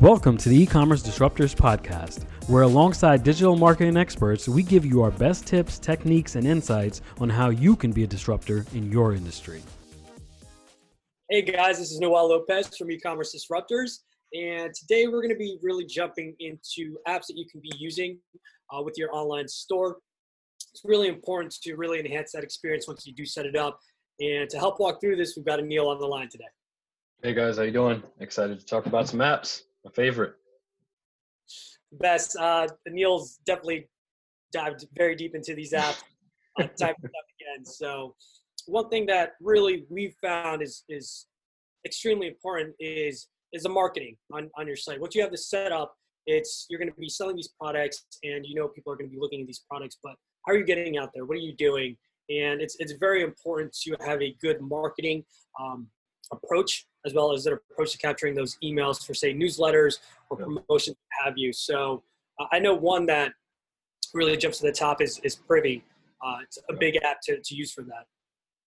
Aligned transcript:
Welcome 0.00 0.38
to 0.38 0.48
the 0.48 0.62
e-commerce 0.62 1.02
disruptors 1.02 1.54
podcast, 1.54 2.22
where 2.48 2.62
alongside 2.62 3.22
digital 3.22 3.54
marketing 3.54 3.98
experts, 3.98 4.48
we 4.48 4.62
give 4.62 4.86
you 4.86 5.02
our 5.02 5.10
best 5.10 5.46
tips, 5.46 5.78
techniques, 5.78 6.36
and 6.36 6.46
insights 6.46 7.02
on 7.20 7.28
how 7.28 7.50
you 7.50 7.76
can 7.76 7.92
be 7.92 8.04
a 8.04 8.06
disruptor 8.06 8.64
in 8.72 8.90
your 8.90 9.12
industry. 9.12 9.60
Hey 11.28 11.42
guys, 11.42 11.78
this 11.78 11.92
is 11.92 12.00
Noel 12.00 12.30
Lopez 12.30 12.74
from 12.78 12.90
e-commerce 12.90 13.36
disruptors, 13.36 13.98
and 14.32 14.72
today 14.72 15.06
we're 15.06 15.20
going 15.20 15.34
to 15.34 15.38
be 15.38 15.58
really 15.60 15.84
jumping 15.84 16.34
into 16.40 16.96
apps 17.06 17.26
that 17.26 17.36
you 17.36 17.44
can 17.52 17.60
be 17.60 17.70
using 17.78 18.18
uh, 18.72 18.80
with 18.80 18.94
your 18.96 19.14
online 19.14 19.48
store. 19.48 19.98
It's 20.72 20.80
really 20.82 21.08
important 21.08 21.54
to 21.62 21.74
really 21.74 22.00
enhance 22.00 22.32
that 22.32 22.42
experience 22.42 22.88
once 22.88 23.06
you 23.06 23.12
do 23.12 23.26
set 23.26 23.44
it 23.44 23.54
up. 23.54 23.78
And 24.18 24.48
to 24.48 24.58
help 24.58 24.80
walk 24.80 24.98
through 24.98 25.16
this, 25.16 25.34
we've 25.36 25.44
got 25.44 25.60
Anil 25.60 25.88
on 25.88 26.00
the 26.00 26.06
line 26.06 26.30
today. 26.30 26.48
Hey 27.22 27.34
guys, 27.34 27.58
how 27.58 27.64
you 27.64 27.70
doing? 27.70 28.02
Excited 28.20 28.58
to 28.58 28.64
talk 28.64 28.86
about 28.86 29.06
some 29.06 29.20
apps. 29.20 29.64
My 29.84 29.90
favorite. 29.92 30.34
Best. 31.92 32.36
Uh, 32.36 32.68
Neil's 32.86 33.38
definitely 33.46 33.88
dived 34.52 34.86
very 34.96 35.14
deep 35.14 35.34
into 35.34 35.54
these 35.54 35.72
apps, 35.72 36.02
uh, 36.58 36.64
type 36.80 36.96
of 37.02 37.10
stuff 37.10 37.26
again. 37.40 37.64
So 37.64 38.14
one 38.66 38.88
thing 38.88 39.06
that 39.06 39.32
really 39.40 39.84
we've 39.88 40.14
found 40.22 40.62
is 40.62 40.84
is 40.88 41.26
extremely 41.84 42.28
important 42.28 42.74
is 42.78 43.28
is 43.52 43.64
the 43.64 43.68
marketing 43.68 44.16
on, 44.32 44.50
on 44.56 44.66
your 44.66 44.76
site. 44.76 45.00
Once 45.00 45.14
you 45.14 45.22
have 45.22 45.30
this 45.30 45.48
set 45.48 45.72
up, 45.72 45.94
it's 46.26 46.66
you're 46.68 46.78
going 46.78 46.92
to 46.92 47.00
be 47.00 47.08
selling 47.08 47.36
these 47.36 47.52
products, 47.60 48.04
and 48.22 48.44
you 48.46 48.54
know 48.54 48.68
people 48.68 48.92
are 48.92 48.96
going 48.96 49.10
to 49.10 49.14
be 49.14 49.20
looking 49.20 49.40
at 49.40 49.46
these 49.46 49.64
products. 49.68 49.98
But 50.02 50.14
how 50.46 50.52
are 50.52 50.58
you 50.58 50.64
getting 50.64 50.98
out 50.98 51.10
there? 51.14 51.24
What 51.24 51.36
are 51.36 51.40
you 51.40 51.54
doing? 51.56 51.96
And 52.28 52.60
it's 52.60 52.76
it's 52.78 52.92
very 52.92 53.22
important 53.22 53.76
to 53.82 53.96
have 54.04 54.22
a 54.22 54.36
good 54.40 54.60
marketing 54.60 55.24
um, 55.60 55.88
approach 56.32 56.86
as 57.06 57.14
well 57.14 57.32
as 57.32 57.44
their 57.44 57.60
approach 57.70 57.92
to 57.92 57.98
capturing 57.98 58.34
those 58.34 58.56
emails 58.62 59.04
for 59.04 59.14
say 59.14 59.32
newsletters 59.34 59.98
or 60.28 60.36
promotions 60.36 60.96
have 61.24 61.34
you. 61.36 61.52
So 61.52 62.02
uh, 62.38 62.46
I 62.52 62.58
know 62.58 62.74
one 62.74 63.06
that 63.06 63.32
really 64.14 64.36
jumps 64.36 64.58
to 64.58 64.66
the 64.66 64.72
top 64.72 65.00
is, 65.00 65.20
is 65.22 65.36
Privy. 65.36 65.84
Uh, 66.24 66.38
it's 66.42 66.58
a 66.68 66.74
big 66.74 66.96
app 67.02 67.18
to, 67.24 67.40
to 67.40 67.54
use 67.54 67.72
for 67.72 67.82
that. 67.82 68.06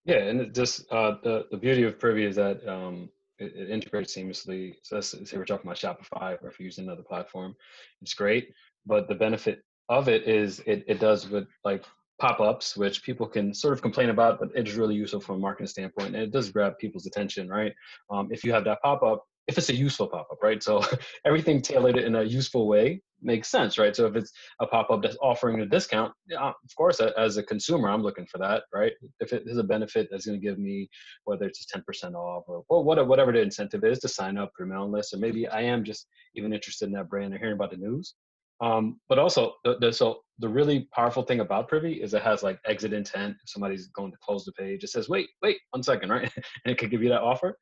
Yeah, 0.06 0.18
and 0.18 0.42
it 0.42 0.54
just 0.54 0.92
uh, 0.92 1.16
the 1.24 1.46
the 1.52 1.58
beauty 1.58 1.84
of 1.84 1.98
Privy 1.98 2.26
is 2.26 2.36
that 2.36 2.68
um, 2.68 3.10
it, 3.40 3.54
it, 3.56 3.70
integrates 3.70 4.16
seamlessly. 4.16 4.76
So 4.84 4.96
let's 4.98 5.12
say 5.12 5.38
we're 5.38 5.46
talking 5.46 5.70
about 5.70 5.78
Shopify, 5.78 6.38
or 6.42 6.50
if 6.50 6.60
you 6.60 6.66
use 6.66 6.78
another 6.78 7.04
platform, 7.04 7.56
it's 8.02 8.14
great. 8.14 8.50
But 8.86 9.08
the 9.08 9.16
benefit 9.16 9.64
of 9.88 10.10
it 10.10 10.28
is 10.28 10.60
it, 10.66 10.84
it 10.88 11.00
does 11.00 11.30
with 11.30 11.48
like 11.64 11.86
pop-ups 12.24 12.78
which 12.78 13.04
people 13.04 13.28
can 13.28 13.54
sort 13.54 13.74
of 13.74 13.82
complain 13.82 14.10
about 14.10 14.40
but 14.40 14.48
it's 14.56 14.76
really 14.76 14.96
useful 14.96 15.20
from 15.20 15.36
a 15.36 15.40
marketing 15.40 15.68
standpoint 15.68 16.16
and 16.16 16.24
it 16.24 16.32
does 16.32 16.50
grab 16.50 16.78
people's 16.80 17.06
attention 17.06 17.50
right? 17.50 17.74
Um, 18.10 18.30
if 18.32 18.46
you 18.46 18.54
have 18.54 18.64
that 18.64 18.82
pop-up 18.82 19.26
if 19.48 19.58
it's 19.58 19.68
a 19.68 19.76
useful 19.76 20.08
pop-up 20.08 20.38
right? 20.42 20.64
So 20.64 20.82
everything 21.26 21.62
tailored 21.62 21.98
in 21.98 22.16
a 22.16 22.24
useful 22.24 22.66
way 22.66 23.02
makes 23.22 23.50
sense 23.50 23.78
right? 23.78 23.94
So 23.94 24.06
if 24.06 24.16
it's 24.16 24.32
a 24.62 24.66
pop-up 24.66 25.02
that's 25.02 25.18
offering 25.22 25.60
a 25.60 25.66
discount 25.66 26.14
yeah, 26.30 26.48
of 26.48 26.76
course 26.78 27.02
as 27.02 27.36
a 27.36 27.44
consumer 27.44 27.90
i'm 27.90 28.02
looking 28.02 28.26
for 28.28 28.38
that 28.38 28.64
right? 28.74 28.94
If 29.20 29.34
it 29.34 29.44
is 29.46 29.58
a 29.58 29.64
benefit 29.76 30.08
that's 30.10 30.26
going 30.26 30.40
to 30.40 30.48
give 30.48 30.58
me 30.58 30.90
whether 31.26 31.46
it's 31.46 31.66
10% 31.76 32.14
off 32.14 32.46
or, 32.48 32.64
or 32.70 32.86
whatever 32.86 33.34
the 33.34 33.42
incentive 33.42 33.84
is 33.84 34.00
to 34.00 34.08
sign 34.08 34.38
up 34.38 34.54
for 34.56 34.66
mailing 34.66 34.94
list 34.94 35.14
or 35.14 35.18
maybe 35.18 35.46
i 35.50 35.60
am 35.60 35.84
just 35.84 36.08
even 36.36 36.54
interested 36.54 36.86
in 36.86 36.94
that 36.94 37.10
brand 37.10 37.34
or 37.34 37.38
hearing 37.38 37.56
about 37.56 37.72
the 37.72 37.78
news 37.78 38.16
um, 38.64 39.02
but 39.10 39.20
also, 39.20 39.56
the, 39.66 39.78
the, 39.80 39.92
so 39.92 40.22
the 40.40 40.48
really 40.48 40.88
powerful 40.94 41.24
thing 41.24 41.42
about 41.42 41.68
Privy 41.68 42.02
is 42.02 42.14
it 42.14 42.22
has 42.22 42.44
like 42.44 42.60
exit 42.66 42.94
intent. 42.94 43.36
If 43.44 43.50
somebody's 43.50 43.88
going 43.88 44.12
to 44.12 44.18
close 44.24 44.46
the 44.46 44.54
page, 44.54 44.86
it 44.86 44.90
says, 44.90 45.10
wait, 45.10 45.28
wait, 45.42 45.58
one 45.72 45.84
second, 45.84 46.10
right? 46.12 46.32
and 46.34 46.72
it 46.72 46.78
could 46.78 46.90
give 46.90 47.04
you 47.04 47.10
that 47.10 47.22
offer. 47.22 47.58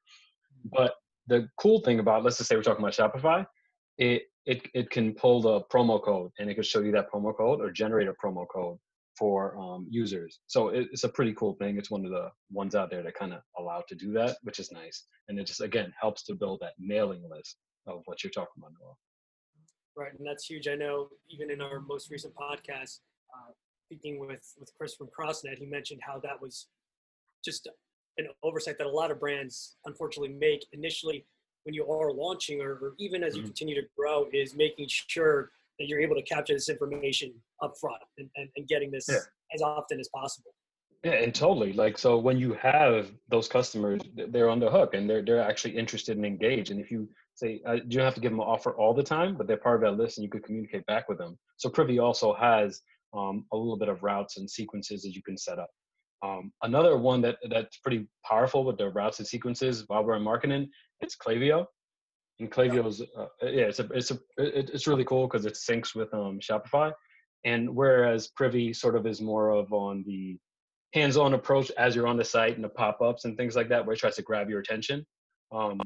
But 0.66 0.94
the 1.26 1.50
cool 1.58 1.82
thing 1.82 1.98
about, 2.00 2.24
let's 2.24 2.38
just 2.38 2.50
say 2.50 2.56
we're 2.56 2.62
talking 2.62 2.86
about 2.86 2.94
Shopify, 2.94 3.48
it, 3.98 4.24
it, 4.46 4.68
it 4.76 4.92
can 4.92 5.14
pull 5.16 5.42
the 5.42 5.62
promo 5.74 6.04
code 6.04 6.32
and 6.38 6.52
it 6.52 6.54
can 6.54 6.64
show 6.64 6.82
you 6.82 6.92
that 6.92 7.12
promo 7.12 7.36
code 7.36 7.62
or 7.62 7.72
generate 7.72 8.08
a 8.08 8.14
promo 8.24 8.46
code 8.54 8.78
for 9.18 9.58
um, 9.58 9.88
users. 9.90 10.40
So 10.46 10.70
it, 10.70 10.88
it's 10.92 11.04
a 11.04 11.10
pretty 11.10 11.34
cool 11.34 11.56
thing. 11.56 11.80
It's 11.80 11.90
one 11.90 12.06
of 12.06 12.12
the 12.12 12.30
ones 12.52 12.76
out 12.76 12.92
there 12.92 13.02
that 13.02 13.16
kind 13.16 13.34
of 13.34 13.42
allow 13.58 13.84
to 13.88 13.96
do 13.96 14.14
that, 14.14 14.38
which 14.44 14.60
is 14.60 14.72
nice. 14.72 15.06
And 15.30 15.40
it 15.40 15.48
just, 15.48 15.62
again, 15.62 15.92
helps 16.00 16.24
to 16.26 16.36
build 16.36 16.60
that 16.62 16.74
mailing 16.80 17.24
list 17.28 17.58
of 17.88 18.02
what 18.06 18.24
you're 18.24 18.32
talking 18.32 18.60
about. 18.60 18.72
Right, 19.98 20.12
and 20.18 20.26
that's 20.26 20.46
huge. 20.46 20.68
I 20.68 20.76
know 20.76 21.10
even 21.30 21.52
in 21.52 21.62
our 21.62 21.82
most 21.82 22.10
recent 22.10 22.34
podcast, 22.36 23.00
uh, 23.34 23.52
speaking 23.86 24.20
with 24.20 24.54
with 24.58 24.72
Chris 24.78 24.96
from 24.96 25.08
CrossNet, 25.08 25.58
he 25.58 25.66
mentioned 25.66 26.00
how 26.02 26.20
that 26.20 26.42
was 26.42 26.68
just 27.44 27.68
an 28.18 28.28
oversight 28.44 28.78
that 28.78 28.88
a 28.88 28.90
lot 28.90 29.12
of 29.12 29.20
brands 29.20 29.76
unfortunately 29.86 30.36
make 30.36 30.66
initially 30.74 31.26
when 31.64 31.74
you 31.74 31.86
are 31.92 32.12
launching, 32.12 32.62
or, 32.62 32.72
or 32.74 32.94
even 33.00 33.24
as 33.24 33.36
you 33.36 33.42
mm-hmm. 33.42 33.48
continue 33.48 33.76
to 33.76 33.88
grow, 33.98 34.28
is 34.34 34.56
making 34.56 34.88
sure 34.90 35.52
that 35.78 35.88
you're 35.88 36.00
able 36.00 36.16
to 36.16 36.24
capture 36.24 36.54
this 36.54 36.70
information 36.70 37.34
up 37.62 37.74
front 37.80 38.02
and, 38.18 38.30
and, 38.36 38.50
and 38.56 38.68
getting 38.68 38.92
this 38.92 39.08
yeah. 39.10 39.18
as 39.54 39.62
often 39.62 40.00
as 40.00 40.10
possible. 40.14 40.52
Yeah, 41.04 41.14
and 41.14 41.34
totally. 41.34 41.74
Like 41.74 41.98
so 41.98 42.18
when 42.18 42.38
you 42.38 42.54
have 42.54 43.12
those 43.30 43.48
customers, 43.48 44.02
they're 44.16 44.50
on 44.50 44.60
the 44.60 44.70
hook 44.70 44.94
and 44.94 45.10
they're 45.10 45.24
they're 45.24 45.42
actually 45.42 45.76
interested 45.76 46.16
and 46.16 46.26
engaged. 46.26 46.70
And 46.70 46.80
if 46.80 46.92
you 46.92 47.10
say 47.36 47.62
uh, 47.68 47.74
you 47.74 47.98
don't 47.98 48.06
have 48.06 48.16
to 48.16 48.22
give 48.22 48.32
them 48.32 48.40
an 48.40 48.48
offer 48.48 48.72
all 48.72 48.94
the 48.94 49.04
time, 49.04 49.36
but 49.36 49.48
they're 49.48 49.58
part 49.58 49.76
of 49.76 49.82
that 49.82 50.02
list 50.02 50.18
and 50.18 50.24
you 50.24 50.30
could 50.30 50.44
communicate 50.44 50.86
back 50.86 51.10
with 51.10 51.18
them. 51.18 51.38
So 51.58 51.70
Privy 51.70 52.00
also 52.00 52.34
has 52.34 52.82
um, 53.14 53.46
a 53.52 53.58
little 53.58 53.78
bit 53.78 53.90
of 53.90 54.04
routes 54.04 54.38
and 54.38 54.50
sequences 54.50 55.02
that 55.04 55.16
you 55.16 55.24
can 55.24 55.38
set 55.38 55.60
up. 55.60 55.70
Um, 56.24 56.52
another 56.62 56.98
one 56.98 57.22
that 57.22 57.38
that's 57.50 57.78
pretty 57.78 58.08
powerful 58.26 58.64
with 58.64 58.78
the 58.78 58.90
routes 58.90 59.20
and 59.20 59.28
sequences 59.28 59.84
while 59.88 60.04
we're 60.04 60.18
in 60.18 60.22
marketing, 60.22 60.70
it's 61.00 61.16
Klaviyo. 61.16 61.66
And 62.40 62.52
Klaviyo's 62.52 63.02
uh, 63.02 63.26
yeah, 63.42 63.66
it's 63.66 63.80
a 63.80 63.88
it's 63.94 64.12
a 64.12 64.20
it's 64.38 64.88
really 64.88 65.06
cool 65.06 65.28
because 65.28 65.46
it 65.46 65.54
syncs 65.54 65.96
with 65.96 66.14
um, 66.14 66.40
Shopify. 66.40 66.92
And 67.44 67.76
whereas 67.76 68.28
Privy 68.28 68.72
sort 68.72 68.96
of 68.96 69.08
is 69.08 69.20
more 69.20 69.50
of 69.50 69.74
on 69.74 70.04
the 70.06 70.38
hands-on 70.94 71.34
approach 71.34 71.72
as 71.78 71.96
you're 71.96 72.08
on 72.08 72.18
the 72.18 72.26
site 72.26 72.56
and 72.56 72.64
the 72.64 72.70
pop-ups 72.70 73.26
and 73.26 73.36
things 73.36 73.56
like 73.56 73.70
that, 73.70 73.86
where 73.86 73.94
it 73.94 74.00
tries 74.00 74.16
to 74.18 74.22
grab 74.22 74.50
your 74.50 74.60
attention. 74.60 75.06
Um, 75.52 75.80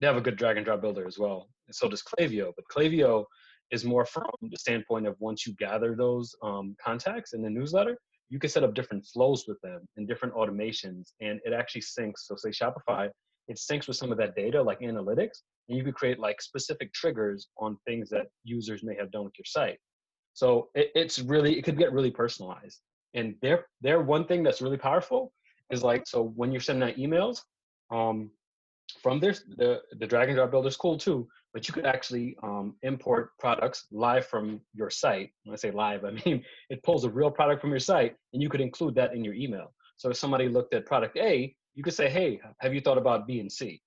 they 0.00 0.06
have 0.06 0.16
a 0.16 0.20
good 0.20 0.36
drag 0.36 0.56
and 0.56 0.64
drop 0.64 0.80
builder 0.80 1.06
as 1.06 1.18
well. 1.18 1.48
And 1.68 1.74
so 1.74 1.88
does 1.88 2.02
Klaviyo. 2.02 2.52
But 2.56 2.64
Klaviyo 2.70 3.24
is 3.70 3.84
more 3.84 4.04
from 4.04 4.30
the 4.42 4.56
standpoint 4.56 5.06
of 5.06 5.16
once 5.18 5.46
you 5.46 5.54
gather 5.54 5.94
those 5.94 6.34
um, 6.42 6.76
contacts 6.84 7.32
in 7.32 7.42
the 7.42 7.50
newsletter, 7.50 7.96
you 8.28 8.38
can 8.38 8.50
set 8.50 8.64
up 8.64 8.74
different 8.74 9.06
flows 9.06 9.44
with 9.46 9.60
them 9.62 9.86
and 9.96 10.08
different 10.08 10.34
automations, 10.34 11.12
and 11.20 11.40
it 11.44 11.52
actually 11.52 11.82
syncs. 11.82 12.20
So, 12.26 12.34
say 12.36 12.50
Shopify, 12.50 13.08
it 13.48 13.58
syncs 13.58 13.86
with 13.86 13.96
some 13.96 14.10
of 14.10 14.18
that 14.18 14.34
data, 14.34 14.62
like 14.62 14.80
analytics, 14.80 15.42
and 15.68 15.78
you 15.78 15.84
could 15.84 15.94
create 15.94 16.18
like 16.18 16.40
specific 16.40 16.92
triggers 16.92 17.48
on 17.58 17.76
things 17.86 18.08
that 18.10 18.26
users 18.42 18.82
may 18.82 18.96
have 18.96 19.10
done 19.10 19.24
with 19.24 19.34
your 19.38 19.44
site. 19.44 19.78
So 20.34 20.68
it, 20.74 20.90
it's 20.94 21.20
really, 21.20 21.58
it 21.58 21.62
could 21.62 21.78
get 21.78 21.92
really 21.92 22.10
personalized. 22.10 22.80
And 23.14 23.36
their 23.40 23.66
their 23.80 24.00
one 24.02 24.26
thing 24.26 24.42
that's 24.42 24.60
really 24.60 24.76
powerful 24.76 25.32
is 25.70 25.82
like, 25.82 26.06
so 26.06 26.32
when 26.34 26.50
you're 26.50 26.60
sending 26.60 26.88
out 26.88 26.96
emails, 26.96 27.38
um, 27.90 28.30
from 29.02 29.20
this, 29.20 29.44
the, 29.56 29.82
the 29.98 30.06
drag 30.06 30.28
and 30.28 30.36
drop 30.36 30.50
builder 30.50 30.68
is 30.68 30.76
cool 30.76 30.96
too, 30.96 31.28
but 31.52 31.68
you 31.68 31.74
could 31.74 31.86
actually 31.86 32.36
um, 32.42 32.74
import 32.82 33.30
products 33.38 33.86
live 33.92 34.26
from 34.26 34.60
your 34.74 34.90
site. 34.90 35.30
When 35.44 35.54
I 35.54 35.56
say 35.56 35.70
live, 35.70 36.04
I 36.04 36.10
mean 36.26 36.44
it 36.70 36.82
pulls 36.82 37.04
a 37.04 37.10
real 37.10 37.30
product 37.30 37.60
from 37.60 37.70
your 37.70 37.80
site 37.80 38.16
and 38.32 38.42
you 38.42 38.48
could 38.48 38.60
include 38.60 38.94
that 38.96 39.14
in 39.14 39.24
your 39.24 39.34
email. 39.34 39.72
So 39.96 40.10
if 40.10 40.16
somebody 40.16 40.48
looked 40.48 40.74
at 40.74 40.86
product 40.86 41.16
A, 41.16 41.54
you 41.74 41.82
could 41.82 41.94
say, 41.94 42.08
hey, 42.08 42.40
have 42.58 42.74
you 42.74 42.80
thought 42.80 42.98
about 42.98 43.26
B 43.26 43.40
and 43.40 43.50
C? 43.50 43.80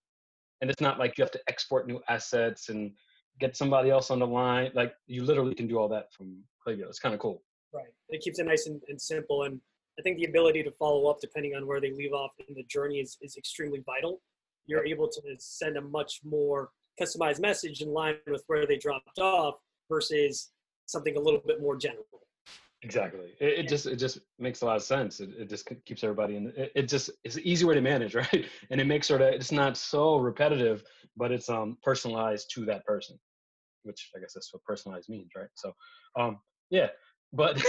And 0.61 0.71
it's 0.71 0.81
not 0.81 0.97
like 0.97 1.17
you 1.17 1.23
have 1.23 1.31
to 1.31 1.41
export 1.47 1.87
new 1.87 2.01
assets 2.09 2.69
and 2.69 2.91
get 3.39 3.55
somebody 3.55 3.89
else 3.89 4.09
on 4.09 4.19
the 4.19 4.27
line. 4.27 4.71
Like 4.73 4.93
you 5.05 5.23
literally 5.23 5.53
can 5.53 5.67
do 5.67 5.77
all 5.77 5.87
that 5.89 6.11
from 6.11 6.37
Klaviyo. 6.65 6.87
It's 6.87 6.99
kind 6.99 7.13
of 7.13 7.21
cool. 7.21 7.43
Right. 7.73 7.85
It 8.09 8.21
keeps 8.21 8.39
it 8.39 8.45
nice 8.45 8.65
and, 8.67 8.81
and 8.87 8.99
simple. 8.99 9.43
And 9.43 9.59
I 9.99 10.01
think 10.01 10.17
the 10.17 10.25
ability 10.25 10.63
to 10.63 10.71
follow 10.71 11.07
up 11.09 11.19
depending 11.19 11.55
on 11.55 11.67
where 11.67 11.81
they 11.81 11.91
leave 11.91 12.13
off 12.13 12.31
in 12.47 12.55
the 12.55 12.63
journey 12.63 12.99
is, 12.99 13.17
is 13.21 13.35
extremely 13.37 13.83
vital 13.85 14.21
you're 14.67 14.85
able 14.85 15.07
to 15.07 15.21
send 15.39 15.77
a 15.77 15.81
much 15.81 16.19
more 16.23 16.69
customized 17.01 17.39
message 17.39 17.81
in 17.81 17.89
line 17.89 18.15
with 18.27 18.43
where 18.47 18.67
they 18.67 18.77
dropped 18.77 19.19
off 19.19 19.55
versus 19.89 20.51
something 20.85 21.17
a 21.17 21.19
little 21.19 21.41
bit 21.45 21.61
more 21.61 21.77
general. 21.77 22.05
Exactly. 22.83 23.33
It, 23.39 23.59
it 23.59 23.67
just 23.67 23.87
it 23.87 23.95
just 23.95 24.19
makes 24.37 24.61
a 24.61 24.65
lot 24.65 24.75
of 24.75 24.83
sense. 24.83 25.19
It, 25.19 25.29
it 25.37 25.49
just 25.49 25.67
keeps 25.85 26.03
everybody 26.03 26.35
in. 26.35 26.53
It, 26.55 26.71
it 26.75 26.81
just 26.83 27.09
it's 27.23 27.35
an 27.35 27.41
easy 27.43 27.65
way 27.65 27.73
to 27.73 27.81
manage, 27.81 28.13
right? 28.33 28.45
And 28.69 28.79
it 28.79 28.85
makes 28.85 29.07
sure 29.07 29.17
that 29.17 29.33
it's 29.33 29.51
not 29.51 29.77
so 29.77 30.17
repetitive, 30.17 30.83
but 31.15 31.31
it's 31.31 31.49
um 31.49 31.77
personalized 31.81 32.51
to 32.53 32.65
that 32.65 32.85
person, 32.85 33.17
which 33.83 34.11
I 34.15 34.19
guess 34.19 34.33
that's 34.33 34.53
what 34.53 34.63
personalized 34.63 35.09
means, 35.09 35.31
right? 35.35 35.49
So, 35.55 35.73
um, 36.19 36.39
yeah. 36.69 36.89
But 37.33 37.61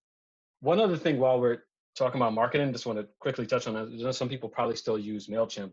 one 0.60 0.80
other 0.80 0.96
thing, 0.96 1.18
while 1.18 1.40
we're 1.40 1.62
talking 1.96 2.20
about 2.20 2.34
marketing, 2.34 2.72
just 2.72 2.86
want 2.86 2.98
to 2.98 3.08
quickly 3.20 3.46
touch 3.46 3.66
on 3.66 3.74
that. 3.74 4.14
Some 4.14 4.28
people 4.28 4.48
probably 4.50 4.76
still 4.76 4.98
use 4.98 5.28
Mailchimp 5.28 5.72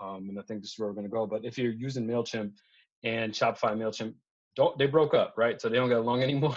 um, 0.00 0.28
and 0.28 0.38
I 0.38 0.42
think 0.42 0.62
this 0.62 0.72
is 0.72 0.78
where 0.78 0.88
we're 0.88 0.94
going 0.94 1.06
to 1.06 1.10
go. 1.10 1.26
But 1.26 1.44
if 1.44 1.58
you're 1.58 1.72
using 1.72 2.06
Mailchimp 2.06 2.52
and 3.04 3.32
Shopify 3.32 3.76
Mailchimp, 3.76 4.14
don't 4.54 4.76
they 4.78 4.86
broke 4.86 5.14
up, 5.14 5.34
right? 5.36 5.60
So 5.60 5.68
they 5.68 5.76
don't 5.76 5.88
get 5.88 5.98
along 5.98 6.22
anymore. 6.22 6.56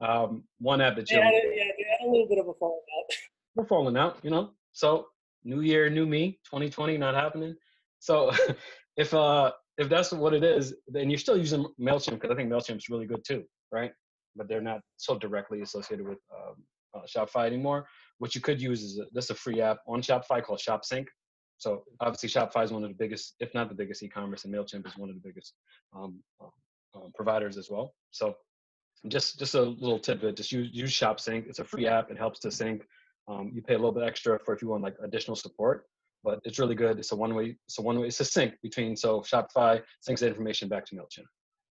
um, 0.00 0.44
one 0.58 0.80
app 0.80 0.96
that 0.96 1.10
you 1.10 1.18
yeah, 1.18 1.30
yeah, 1.30 1.30
they 1.32 1.84
had 2.00 2.08
a 2.08 2.10
little 2.10 2.28
bit 2.28 2.38
of 2.38 2.48
a 2.48 2.54
falling 2.54 2.80
out. 2.98 3.14
We're 3.54 3.66
falling 3.66 3.96
out, 3.96 4.18
you 4.22 4.30
know. 4.30 4.50
So 4.72 5.06
new 5.44 5.60
year, 5.60 5.88
new 5.88 6.06
me, 6.06 6.38
2020 6.44 6.98
not 6.98 7.14
happening. 7.14 7.54
So 7.98 8.32
if 8.96 9.14
uh 9.14 9.52
if 9.78 9.88
that's 9.88 10.12
what 10.12 10.32
it 10.32 10.42
is, 10.42 10.74
then 10.88 11.10
you're 11.10 11.18
still 11.18 11.36
using 11.36 11.66
Mailchimp 11.80 12.12
because 12.12 12.30
I 12.30 12.34
think 12.34 12.50
Mailchimp's 12.50 12.88
really 12.88 13.06
good 13.06 13.24
too, 13.26 13.44
right? 13.70 13.92
But 14.34 14.48
they're 14.48 14.62
not 14.62 14.80
so 14.96 15.18
directly 15.18 15.60
associated 15.60 16.06
with 16.06 16.18
um, 16.34 16.54
uh, 16.94 17.00
Shopify 17.06 17.46
anymore. 17.46 17.86
What 18.18 18.34
you 18.34 18.40
could 18.40 18.60
use 18.60 18.82
is 18.82 18.98
a, 18.98 19.04
this 19.12 19.28
a 19.28 19.34
free 19.34 19.60
app 19.60 19.78
on 19.86 20.00
Shopify 20.00 20.42
called 20.42 20.60
ShopSync. 20.66 21.06
So 21.58 21.84
obviously 22.00 22.28
Shopify 22.28 22.64
is 22.64 22.72
one 22.72 22.84
of 22.84 22.90
the 22.90 22.96
biggest, 22.96 23.34
if 23.40 23.54
not 23.54 23.68
the 23.68 23.74
biggest 23.74 24.02
e-commerce, 24.02 24.44
and 24.44 24.54
Mailchimp 24.54 24.86
is 24.86 24.96
one 24.96 25.08
of 25.08 25.14
the 25.14 25.22
biggest 25.22 25.54
um, 25.94 26.20
um, 26.40 26.50
um 26.94 27.12
providers 27.14 27.56
as 27.56 27.70
well. 27.70 27.94
So 28.10 28.36
just 29.08 29.38
just 29.38 29.54
a 29.54 29.62
little 29.62 29.98
tidbit: 29.98 30.36
just 30.36 30.52
use 30.52 30.68
use 30.72 30.92
ShopSync. 30.92 31.46
It's 31.48 31.58
a 31.58 31.64
free 31.64 31.86
app. 31.86 32.10
It 32.10 32.18
helps 32.18 32.40
to 32.40 32.50
sync. 32.50 32.86
Um, 33.28 33.50
you 33.54 33.62
pay 33.62 33.74
a 33.74 33.78
little 33.78 33.92
bit 33.92 34.04
extra 34.04 34.38
for 34.38 34.54
if 34.54 34.62
you 34.62 34.68
want 34.68 34.82
like 34.82 34.96
additional 35.02 35.36
support, 35.36 35.86
but 36.22 36.40
it's 36.44 36.58
really 36.58 36.74
good. 36.74 36.98
It's 36.98 37.12
a 37.12 37.16
one 37.16 37.34
way. 37.34 37.56
It's 37.66 37.78
a 37.78 37.82
one 37.82 37.98
way. 38.00 38.08
It's 38.08 38.20
a 38.20 38.24
sync 38.24 38.54
between 38.62 38.96
so 38.96 39.20
Shopify 39.20 39.82
syncs 40.08 40.20
the 40.20 40.28
information 40.28 40.68
back 40.68 40.84
to 40.86 40.94
Mailchimp, 40.94 41.26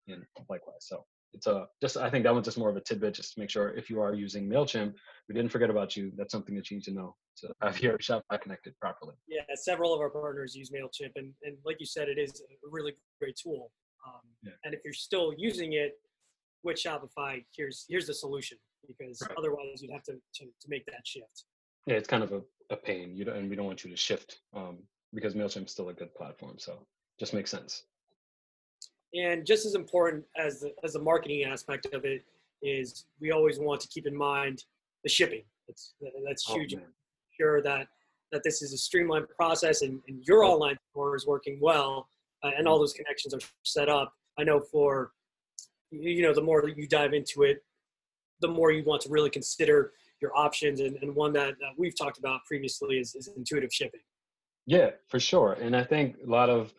and 0.08 0.24
likewise. 0.50 0.82
So 0.82 1.06
it's 1.34 1.48
a 1.48 1.68
just 1.82 1.98
I 1.98 2.10
think 2.10 2.24
that 2.24 2.34
one's 2.34 2.46
just 2.46 2.58
more 2.58 2.70
of 2.70 2.76
a 2.76 2.82
tidbit 2.82 3.14
just 3.14 3.34
to 3.34 3.40
make 3.40 3.50
sure 3.50 3.70
if 3.70 3.90
you 3.90 4.02
are 4.02 4.14
using 4.14 4.50
Mailchimp, 4.50 4.94
we 5.28 5.36
didn't 5.36 5.52
forget 5.52 5.70
about 5.70 5.96
you. 5.96 6.12
That's 6.18 6.32
something 6.32 6.56
that 6.56 6.70
you 6.70 6.78
need 6.78 6.84
to 6.86 6.92
know 6.92 7.16
to 7.38 7.54
have 7.62 7.80
your 7.82 7.98
Shopify 7.98 8.42
connected 8.42 8.74
properly. 8.80 9.16
Yeah, 9.28 9.42
several 9.56 9.94
of 9.94 10.00
our 10.00 10.10
partners 10.10 10.56
use 10.56 10.72
Mailchimp, 10.72 11.12
and 11.16 11.34
and 11.44 11.58
like 11.66 11.78
you 11.80 11.86
said, 11.86 12.10
it 12.10 12.18
is 12.18 12.42
a 12.42 12.70
really 12.70 12.94
great 13.20 13.38
tool. 13.42 13.72
Um, 14.08 14.22
yeah. 14.44 14.54
And 14.64 14.74
if 14.74 14.82
you're 14.84 14.94
still 14.94 15.34
using 15.38 15.74
it 15.74 15.94
with 16.64 16.78
Shopify, 16.78 17.44
here's 17.56 17.86
here's 17.88 18.08
the 18.08 18.14
solution 18.14 18.58
because 18.88 19.22
right. 19.22 19.38
otherwise 19.38 19.82
you'd 19.82 19.92
have 19.92 20.04
to, 20.04 20.14
to 20.14 20.46
to 20.46 20.68
make 20.68 20.86
that 20.88 21.06
shift. 21.06 21.46
Yeah, 21.86 21.96
it's 21.96 22.08
kind 22.08 22.24
of 22.24 22.32
a, 22.32 22.42
a 22.70 22.76
pain. 22.76 23.16
You 23.16 23.26
don't, 23.26 23.38
and 23.38 23.50
we 23.50 23.56
don't 23.56 23.66
want 23.66 23.84
you 23.84 23.90
to 23.90 23.98
shift 23.98 24.40
um, 24.56 24.80
because 25.14 25.34
Mailchimp's 25.34 25.72
still 25.72 25.90
a 25.90 25.94
good 25.94 26.14
platform. 26.16 26.56
So 26.58 26.86
just 27.20 27.34
makes 27.34 27.52
sense. 27.52 27.84
And 29.14 29.46
just 29.46 29.66
as 29.66 29.76
important 29.76 30.24
as 30.38 30.62
the, 30.62 30.74
as 30.84 30.94
the 30.94 31.00
marketing 31.00 31.44
aspect 31.46 31.88
of 31.94 32.06
it 32.06 32.24
is, 32.62 33.06
we 33.20 33.32
always 33.32 33.60
want 33.60 33.82
to 33.82 33.88
keep 33.88 34.06
in 34.06 34.16
mind 34.16 34.64
the 35.04 35.10
shipping. 35.10 35.44
That's 35.68 35.94
that's 36.26 36.46
oh, 36.50 36.56
huge. 36.56 36.76
Sure 37.40 37.62
that 37.62 37.88
that 38.32 38.44
this 38.44 38.62
is 38.62 38.74
a 38.74 38.78
streamlined 38.78 39.28
process 39.30 39.82
and, 39.82 40.02
and 40.08 40.24
your 40.28 40.44
online 40.44 40.78
store 40.92 41.16
is 41.16 41.26
working 41.26 41.58
well 41.62 42.08
uh, 42.44 42.52
and 42.58 42.68
all 42.68 42.78
those 42.78 42.94
connections 42.94 43.34
are 43.34 43.40
set 43.64 43.90
up. 43.90 44.14
I 44.38 44.44
know 44.44 44.60
for 44.60 45.12
you 45.92 46.22
know 46.22 46.34
the 46.34 46.42
more 46.42 46.62
that 46.62 46.78
you 46.78 46.88
dive 46.88 47.14
into 47.14 47.44
it, 47.44 47.64
the 48.42 48.48
more 48.48 48.72
you 48.72 48.84
want 48.84 49.02
to 49.04 49.10
really 49.10 49.30
consider 49.30 49.94
your 50.22 50.36
options. 50.36 50.80
And, 50.82 50.98
and 51.02 51.16
one 51.16 51.34
that, 51.34 51.56
that 51.60 51.72
we've 51.78 51.98
talked 51.98 52.20
about 52.20 52.46
previously 52.46 53.00
is, 53.00 53.16
is 53.16 53.30
intuitive 53.36 53.74
shipping. 53.74 54.02
Yeah, 54.66 54.92
for 55.08 55.20
sure. 55.20 55.54
And 55.54 55.76
I 55.76 55.84
think 55.84 56.18
a 56.26 56.30
lot 56.30 56.50
of 56.50 56.74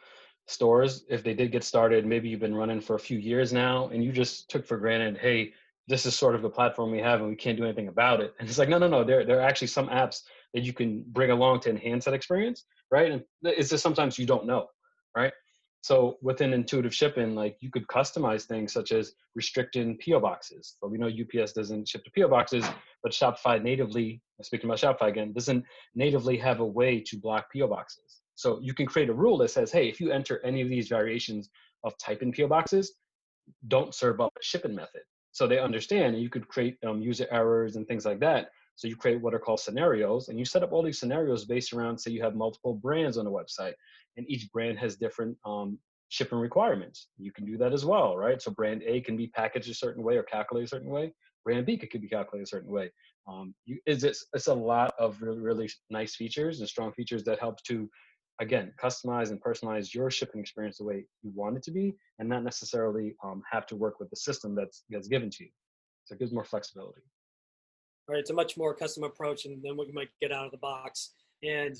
stores, 0.50 1.04
if 1.08 1.22
they 1.22 1.34
did 1.34 1.52
get 1.52 1.64
started, 1.64 2.06
maybe 2.06 2.28
you've 2.28 2.40
been 2.40 2.54
running 2.54 2.80
for 2.80 2.96
a 2.96 3.00
few 3.00 3.18
years 3.18 3.52
now 3.52 3.88
and 3.88 4.02
you 4.04 4.12
just 4.12 4.50
took 4.50 4.66
for 4.66 4.76
granted, 4.76 5.18
hey, 5.18 5.52
this 5.88 6.06
is 6.06 6.16
sort 6.16 6.34
of 6.34 6.42
the 6.42 6.50
platform 6.50 6.90
we 6.90 6.98
have 6.98 7.20
and 7.20 7.28
we 7.28 7.36
can't 7.36 7.56
do 7.56 7.64
anything 7.64 7.88
about 7.88 8.20
it. 8.20 8.34
And 8.40 8.48
it's 8.48 8.58
like, 8.58 8.68
no, 8.68 8.78
no, 8.78 8.88
no, 8.88 9.04
there, 9.04 9.24
there 9.24 9.38
are 9.38 9.48
actually 9.48 9.68
some 9.68 9.88
apps 9.88 10.22
that 10.54 10.62
you 10.62 10.72
can 10.72 11.04
bring 11.08 11.30
along 11.30 11.60
to 11.60 11.70
enhance 11.70 12.04
that 12.04 12.14
experience, 12.14 12.64
right? 12.90 13.12
And 13.12 13.22
it's 13.42 13.70
just 13.70 13.82
sometimes 13.82 14.18
you 14.18 14.26
don't 14.26 14.46
know, 14.46 14.66
right? 15.16 15.32
So 15.82 16.18
within 16.20 16.52
intuitive 16.52 16.94
shipping, 16.94 17.34
like 17.34 17.56
you 17.60 17.70
could 17.70 17.86
customize 17.86 18.44
things 18.44 18.72
such 18.72 18.92
as 18.92 19.12
restricting 19.34 19.98
PO 20.04 20.20
boxes. 20.20 20.76
So 20.78 20.88
we 20.88 20.98
know 20.98 21.08
UPS 21.08 21.52
doesn't 21.52 21.88
ship 21.88 22.04
to 22.04 22.10
PO 22.14 22.28
boxes, 22.28 22.64
but 23.02 23.12
Shopify 23.12 23.62
natively, 23.62 24.20
speaking 24.42 24.68
about 24.68 24.80
Shopify 24.80 25.08
again, 25.08 25.32
doesn't 25.32 25.64
natively 25.94 26.36
have 26.36 26.60
a 26.60 26.66
way 26.66 27.00
to 27.06 27.16
block 27.16 27.46
PO 27.54 27.66
boxes. 27.68 28.20
So 28.40 28.58
you 28.62 28.72
can 28.72 28.86
create 28.86 29.10
a 29.10 29.12
rule 29.12 29.36
that 29.38 29.50
says, 29.50 29.70
hey, 29.70 29.86
if 29.86 30.00
you 30.00 30.10
enter 30.10 30.40
any 30.42 30.62
of 30.62 30.70
these 30.70 30.88
variations 30.88 31.50
of 31.84 31.92
type 31.98 32.22
in 32.22 32.32
PO 32.32 32.48
boxes, 32.48 32.94
don't 33.68 33.94
serve 33.94 34.18
up 34.18 34.32
a 34.34 34.42
shipping 34.42 34.74
method. 34.74 35.02
So 35.32 35.46
they 35.46 35.58
understand 35.58 36.18
you 36.18 36.30
could 36.30 36.48
create 36.48 36.78
um, 36.86 37.02
user 37.02 37.26
errors 37.30 37.76
and 37.76 37.86
things 37.86 38.06
like 38.06 38.18
that. 38.20 38.48
So 38.76 38.88
you 38.88 38.96
create 38.96 39.20
what 39.20 39.34
are 39.34 39.38
called 39.38 39.60
scenarios 39.60 40.30
and 40.30 40.38
you 40.38 40.46
set 40.46 40.62
up 40.62 40.72
all 40.72 40.82
these 40.82 40.98
scenarios 40.98 41.44
based 41.44 41.74
around, 41.74 41.98
say 41.98 42.12
you 42.12 42.22
have 42.22 42.34
multiple 42.34 42.72
brands 42.72 43.18
on 43.18 43.26
the 43.26 43.30
website 43.30 43.74
and 44.16 44.24
each 44.26 44.50
brand 44.52 44.78
has 44.78 44.96
different 44.96 45.36
um, 45.44 45.78
shipping 46.08 46.38
requirements. 46.38 47.08
You 47.18 47.32
can 47.32 47.44
do 47.44 47.58
that 47.58 47.74
as 47.74 47.84
well, 47.84 48.16
right? 48.16 48.40
So 48.40 48.52
brand 48.52 48.82
A 48.86 49.02
can 49.02 49.18
be 49.18 49.26
packaged 49.26 49.68
a 49.68 49.74
certain 49.74 50.02
way 50.02 50.16
or 50.16 50.22
calculated 50.22 50.64
a 50.64 50.68
certain 50.68 50.88
way. 50.88 51.12
Brand 51.44 51.66
B 51.66 51.76
could 51.76 52.00
be 52.00 52.08
calculated 52.08 52.44
a 52.44 52.48
certain 52.48 52.70
way. 52.70 52.90
Um, 53.28 53.54
you, 53.66 53.78
it's, 53.84 54.02
it's 54.32 54.46
a 54.46 54.54
lot 54.54 54.94
of 54.98 55.20
really, 55.20 55.40
really 55.40 55.70
nice 55.90 56.16
features 56.16 56.60
and 56.60 56.68
strong 56.68 56.90
features 56.92 57.22
that 57.24 57.38
help 57.38 57.62
to, 57.64 57.88
again, 58.40 58.72
customize 58.82 59.30
and 59.30 59.40
personalize 59.40 59.94
your 59.94 60.10
shipping 60.10 60.40
experience 60.40 60.78
the 60.78 60.84
way 60.84 61.04
you 61.22 61.30
want 61.34 61.56
it 61.56 61.62
to 61.64 61.70
be 61.70 61.94
and 62.18 62.28
not 62.28 62.42
necessarily 62.42 63.14
um, 63.22 63.42
have 63.50 63.66
to 63.66 63.76
work 63.76 64.00
with 64.00 64.10
the 64.10 64.16
system 64.16 64.54
that's, 64.54 64.84
that's 64.90 65.08
given 65.08 65.30
to 65.30 65.44
you. 65.44 65.50
So 66.04 66.14
it 66.14 66.18
gives 66.18 66.32
more 66.32 66.44
flexibility. 66.44 67.02
Right, 68.08 68.18
it's 68.18 68.30
a 68.30 68.34
much 68.34 68.56
more 68.56 68.74
custom 68.74 69.04
approach 69.04 69.44
than 69.44 69.76
what 69.76 69.86
you 69.86 69.94
might 69.94 70.08
get 70.20 70.32
out 70.32 70.46
of 70.46 70.50
the 70.50 70.58
box. 70.58 71.12
And 71.44 71.76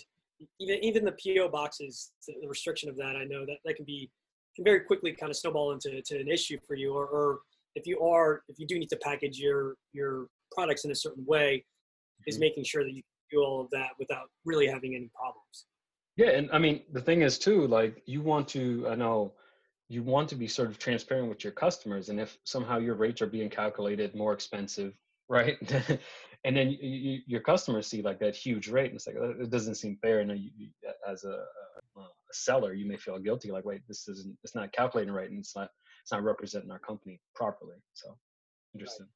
even 0.61 0.85
even 0.85 1.05
the 1.05 1.13
PO 1.13 1.49
boxes, 1.49 2.13
the 2.27 2.47
restriction 2.47 2.89
of 2.89 2.97
that, 2.97 3.17
I 3.17 3.25
know 3.25 3.45
that 3.47 3.57
that 3.65 3.75
can 3.75 3.85
be 3.85 4.11
can 4.55 4.65
very 4.65 4.81
quickly 4.81 5.13
kind 5.13 5.31
of 5.31 5.37
snowball 5.37 5.73
into 5.73 6.01
to 6.01 6.21
an 6.21 6.29
issue 6.29 6.59
for 6.67 6.77
you. 6.77 6.93
Or, 6.93 7.07
or 7.07 7.41
if 7.75 7.87
you 7.87 8.01
are 8.01 8.43
if 8.49 8.59
you 8.59 8.67
do 8.67 8.79
need 8.79 8.91
to 8.91 8.97
package 8.97 9.39
your 9.39 9.75
your 9.93 10.29
products 10.53 10.85
in 10.85 10.93
a 10.93 10.95
certain 10.95 11.25
way, 11.27 11.57
mm-hmm. 11.57 12.29
is 12.29 12.39
making 12.39 12.65
sure 12.65 12.85
that 12.85 12.93
you 12.93 13.03
do 13.33 13.43
all 13.43 13.61
of 13.61 13.71
that 13.71 13.91
without 13.99 14.29
really 14.45 14.69
having 14.69 14.95
any 14.95 15.11
problems. 15.15 15.67
Yeah, 16.17 16.31
and 16.31 16.51
I 16.53 16.59
mean 16.59 16.83
the 16.93 17.01
thing 17.01 17.23
is 17.23 17.39
too, 17.39 17.67
like 17.67 18.03
you 18.07 18.21
want 18.21 18.49
to, 18.49 18.87
I 18.89 18.95
know 18.95 19.35
you 19.89 20.03
want 20.03 20.29
to 20.29 20.37
be 20.37 20.47
sort 20.47 20.69
of 20.71 20.79
transparent 20.79 21.29
with 21.29 21.45
your 21.45 21.53
customers, 21.53 22.09
and 22.09 22.21
if 22.21 22.37
somehow 22.45 22.79
your 22.79 22.95
rates 22.95 23.23
are 23.23 23.27
being 23.27 23.51
calculated 23.51 24.15
more 24.15 24.33
expensive, 24.33 24.95
right? 25.29 25.57
and 26.45 26.57
then 26.57 26.71
you, 26.71 26.79
you, 26.81 27.21
your 27.27 27.41
customers 27.41 27.87
see 27.87 28.03
like 28.03 28.19
that 28.19 28.35
huge 28.35 28.69
rate 28.69 28.87
and 28.87 28.97
it's 28.97 29.07
like 29.07 29.17
oh, 29.21 29.35
it 29.41 29.51
doesn't 29.51 29.75
seem 29.75 29.97
fair 30.01 30.21
and 30.21 30.31
you, 30.39 30.69
as 31.07 31.25
a, 31.25 31.45
a, 31.99 32.07
seller 32.33 32.75
you 32.75 32.87
may 32.87 32.97
feel 32.97 33.19
guilty 33.19 33.51
like 33.51 33.65
wait 33.65 33.83
this 33.89 34.07
isn't 34.09 34.37
it's 34.45 34.55
not 34.55 34.73
calculating 34.73 35.13
right 35.13 35.31
and 35.31 35.41
it's 35.41 35.57
not 35.57 35.69
it's 36.03 36.13
not 36.13 36.23
representing 36.23 36.71
our 36.71 36.79
company 36.79 37.21
properly 37.35 37.75
so 37.93 38.17
interesting 38.73 39.07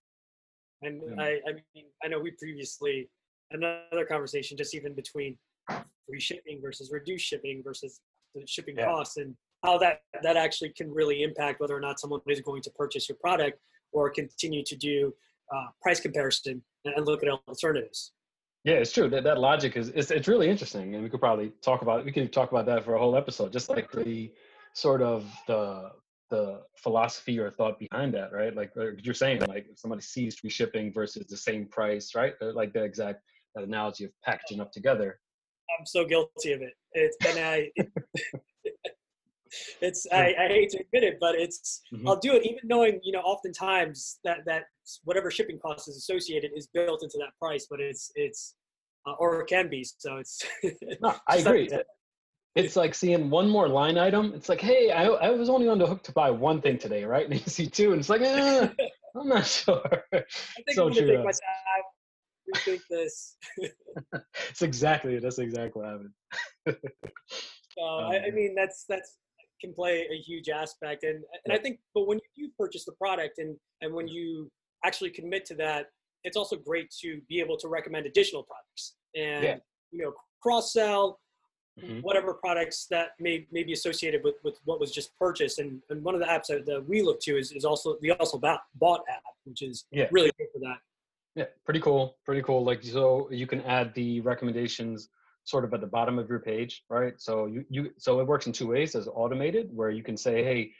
right. 0.82 0.93
and 0.93 1.02
yeah. 1.17 1.23
I, 1.23 1.29
I 1.49 1.52
mean 1.75 1.87
i 2.02 2.08
know 2.08 2.19
we 2.19 2.32
previously 2.32 3.08
another 3.52 4.05
conversation 4.05 4.56
just 4.56 4.75
even 4.75 4.94
between 4.94 5.38
free 5.69 6.20
shipping 6.20 6.61
versus 6.62 6.90
reduced 6.93 7.25
shipping 7.25 7.62
versus 7.64 8.00
the 8.34 8.43
shipping 8.46 8.76
yeah. 8.76 8.87
costs 8.87 9.16
and 9.16 9.35
how 9.64 9.78
that 9.78 10.00
that 10.23 10.37
actually 10.37 10.71
can 10.76 10.92
really 10.92 11.23
impact 11.23 11.61
whether 11.61 11.76
or 11.76 11.80
not 11.80 11.99
someone 11.99 12.21
is 12.26 12.40
going 12.40 12.62
to 12.62 12.71
purchase 12.71 13.09
your 13.09 13.16
product 13.21 13.59
or 13.92 14.11
continue 14.11 14.62
to 14.64 14.76
do 14.76 15.12
uh, 15.54 15.66
price 15.83 16.00
comparison 16.00 16.62
and 16.85 17.06
look 17.06 17.23
at 17.23 17.28
alternatives. 17.49 18.12
Yeah, 18.64 18.75
it's 18.75 18.92
true. 18.92 19.09
That 19.09 19.25
that 19.25 19.38
logic 19.38 19.76
is 19.76 19.90
it's, 19.90 20.11
it's 20.11 20.28
really 20.28 20.49
interesting, 20.49 20.94
and 20.94 21.02
we 21.02 21.11
could 21.11 21.21
probably 21.21 21.52
talk 21.62 21.83
about 21.83 22.04
we 22.04 22.12
could 22.12 22.33
talk 22.33 22.50
about 22.50 22.66
that 22.66 22.85
for 22.85 22.94
a 22.94 22.99
whole 22.99 23.16
episode. 23.16 23.52
Just 23.52 23.68
like 23.68 23.90
the 23.92 24.33
sort 24.75 25.02
of 25.02 25.30
the 25.47 25.90
the 26.30 26.62
philosophy 26.76 27.38
or 27.38 27.50
thought 27.50 27.78
behind 27.78 28.14
that, 28.14 28.33
right? 28.33 28.56
Like 28.56 28.73
you're 29.02 29.14
saying, 29.14 29.40
like 29.42 29.66
if 29.71 29.78
somebody 29.78 30.02
sees 30.02 30.37
free 30.37 30.50
shipping 30.50 30.92
versus 30.92 31.26
the 31.26 31.37
same 31.37 31.66
price, 31.66 32.14
right? 32.14 32.33
Like 32.40 32.73
the 32.73 32.83
exact 32.83 33.23
that 33.54 33.64
analogy 33.64 34.04
of 34.04 34.11
packaging 34.25 34.61
up 34.61 34.73
together. 34.73 35.21
I'm 35.78 35.87
so 35.87 36.04
guilty 36.04 36.52
of 36.52 36.62
it. 36.62 36.75
It's 36.92 37.16
and 37.26 37.38
I 37.38 37.71
it's 39.80 40.06
I, 40.12 40.35
I, 40.38 40.49
hate 40.49 40.71
to 40.71 40.78
admit 40.78 41.04
it, 41.04 41.18
but 41.21 41.35
it's 41.35 41.83
mm-hmm. 41.92 42.09
I'll 42.09 42.18
do 42.18 42.35
it 42.35 42.44
even 42.44 42.61
knowing 42.64 43.00
you 43.02 43.12
know 43.12 43.21
oftentimes 43.21 44.18
that 44.25 44.38
that 44.47 44.64
whatever 45.04 45.30
shipping 45.30 45.59
cost 45.59 45.88
is 45.88 45.97
associated 45.97 46.52
is 46.56 46.66
built 46.68 47.02
into 47.02 47.18
that 47.18 47.30
price, 47.38 47.66
but 47.68 47.80
it's 47.80 48.11
it's 48.14 48.54
uh, 49.06 49.12
or 49.18 49.40
it 49.40 49.47
can 49.47 49.68
be. 49.68 49.85
So 49.85 50.16
it's. 50.16 50.42
no, 51.00 51.14
I 51.28 51.37
agree. 51.37 51.71
It's 52.54 52.76
like 52.76 52.94
seeing 52.94 53.30
one 53.30 53.50
more 53.50 53.68
line 53.68 53.99
item. 53.99 54.33
It's 54.35 54.49
like, 54.49 54.61
hey, 54.61 54.92
I, 54.92 55.06
I 55.06 55.30
was 55.30 55.49
only 55.49 55.66
on 55.66 55.78
the 55.78 55.87
hook 55.87 56.04
to 56.04 56.12
buy 56.12 56.30
one 56.30 56.61
thing 56.61 56.78
today, 56.78 57.04
right? 57.04 57.26
And 57.30 57.35
you 57.35 57.47
see 57.47 57.66
two, 57.66 57.92
and 57.92 58.00
it's 58.00 58.09
like, 58.09 58.21
eh, 58.21 58.68
I'm 59.16 59.28
not 59.28 59.47
sure. 59.47 60.04
I 60.12 60.23
think 60.56 60.71
so 60.75 60.87
I'm 60.87 60.94
true. 60.94 61.25
Myself, 61.25 61.42
rethink 62.53 62.81
this. 62.91 63.37
it's 64.51 64.63
exactly 64.63 65.19
that's 65.19 65.39
exactly 65.39 65.83
what 65.83 65.91
happened. 65.91 66.11
so 66.67 67.85
um, 67.85 68.05
I, 68.13 68.27
I 68.27 68.31
mean, 68.31 68.55
that's 68.55 68.85
that's 68.89 69.19
can 69.61 69.73
play 69.73 70.07
a 70.13 70.17
huge 70.17 70.49
aspect. 70.49 71.05
And 71.05 71.23
and 71.45 71.53
I 71.53 71.59
think, 71.59 71.79
but 71.95 72.07
when 72.07 72.21
you 72.35 72.51
purchase 72.59 72.85
the 72.85 72.93
product 72.93 73.39
and 73.39 73.57
and 73.81 73.93
when 73.95 74.09
you 74.09 74.51
actually 74.85 75.11
commit 75.11 75.45
to 75.47 75.55
that, 75.57 75.87
it's 76.25 76.37
also 76.37 76.57
great 76.57 76.91
to 77.03 77.21
be 77.29 77.41
able 77.41 77.57
to 77.59 77.69
recommend 77.69 78.07
additional 78.07 78.43
products 78.43 78.95
and 79.15 79.45
yeah. 79.45 79.57
you 79.91 80.03
know 80.03 80.13
cross 80.43 80.73
sell 80.73 81.21
mm-hmm. 81.81 82.01
whatever 82.01 82.35
products 82.35 82.87
that 82.91 83.11
may, 83.21 83.47
may 83.53 83.63
be 83.63 83.73
associated 83.73 84.23
with, 84.25 84.37
with 84.45 84.59
what 84.65 84.81
was 84.81 84.93
just 84.93 85.17
purchased. 85.19 85.59
And, 85.59 85.81
and 85.91 86.03
one 86.03 86.15
of 86.15 86.21
the 86.21 86.27
apps 86.27 86.47
that, 86.49 86.67
that 86.67 86.85
we 86.87 87.03
look 87.03 87.21
to 87.23 87.39
is, 87.39 87.53
is 87.53 87.65
also 87.65 87.97
the 88.01 88.13
also 88.13 88.39
bought, 88.39 88.61
bought 88.77 89.01
app, 89.11 89.23
which 89.45 89.63
is 89.63 89.87
yeah. 89.91 90.07
really 90.11 90.31
good 90.39 90.49
for 90.53 90.61
that. 90.61 90.79
Yeah, 91.35 91.47
pretty 91.64 91.81
cool. 91.81 92.17
Pretty 92.25 92.43
cool. 92.43 92.64
Like 92.64 92.83
so 92.83 93.29
you 93.31 93.47
can 93.47 93.61
add 93.62 93.93
the 93.95 94.21
recommendations 94.21 95.09
sort 95.45 95.64
of 95.64 95.75
at 95.75 95.81
the 95.81 95.87
bottom 95.87 96.19
of 96.19 96.29
your 96.29 96.38
page, 96.38 96.85
right? 96.88 97.14
So 97.19 97.47
you, 97.47 97.64
you 97.69 97.91
so 97.99 98.21
it 98.21 98.26
works 98.26 98.47
in 98.47 98.53
two 98.53 98.69
ways 98.69 98.95
as 98.95 99.09
automated, 99.09 99.69
where 99.73 99.91
you 99.91 100.03
can 100.03 100.17
say, 100.17 100.43
hey, 100.43 100.73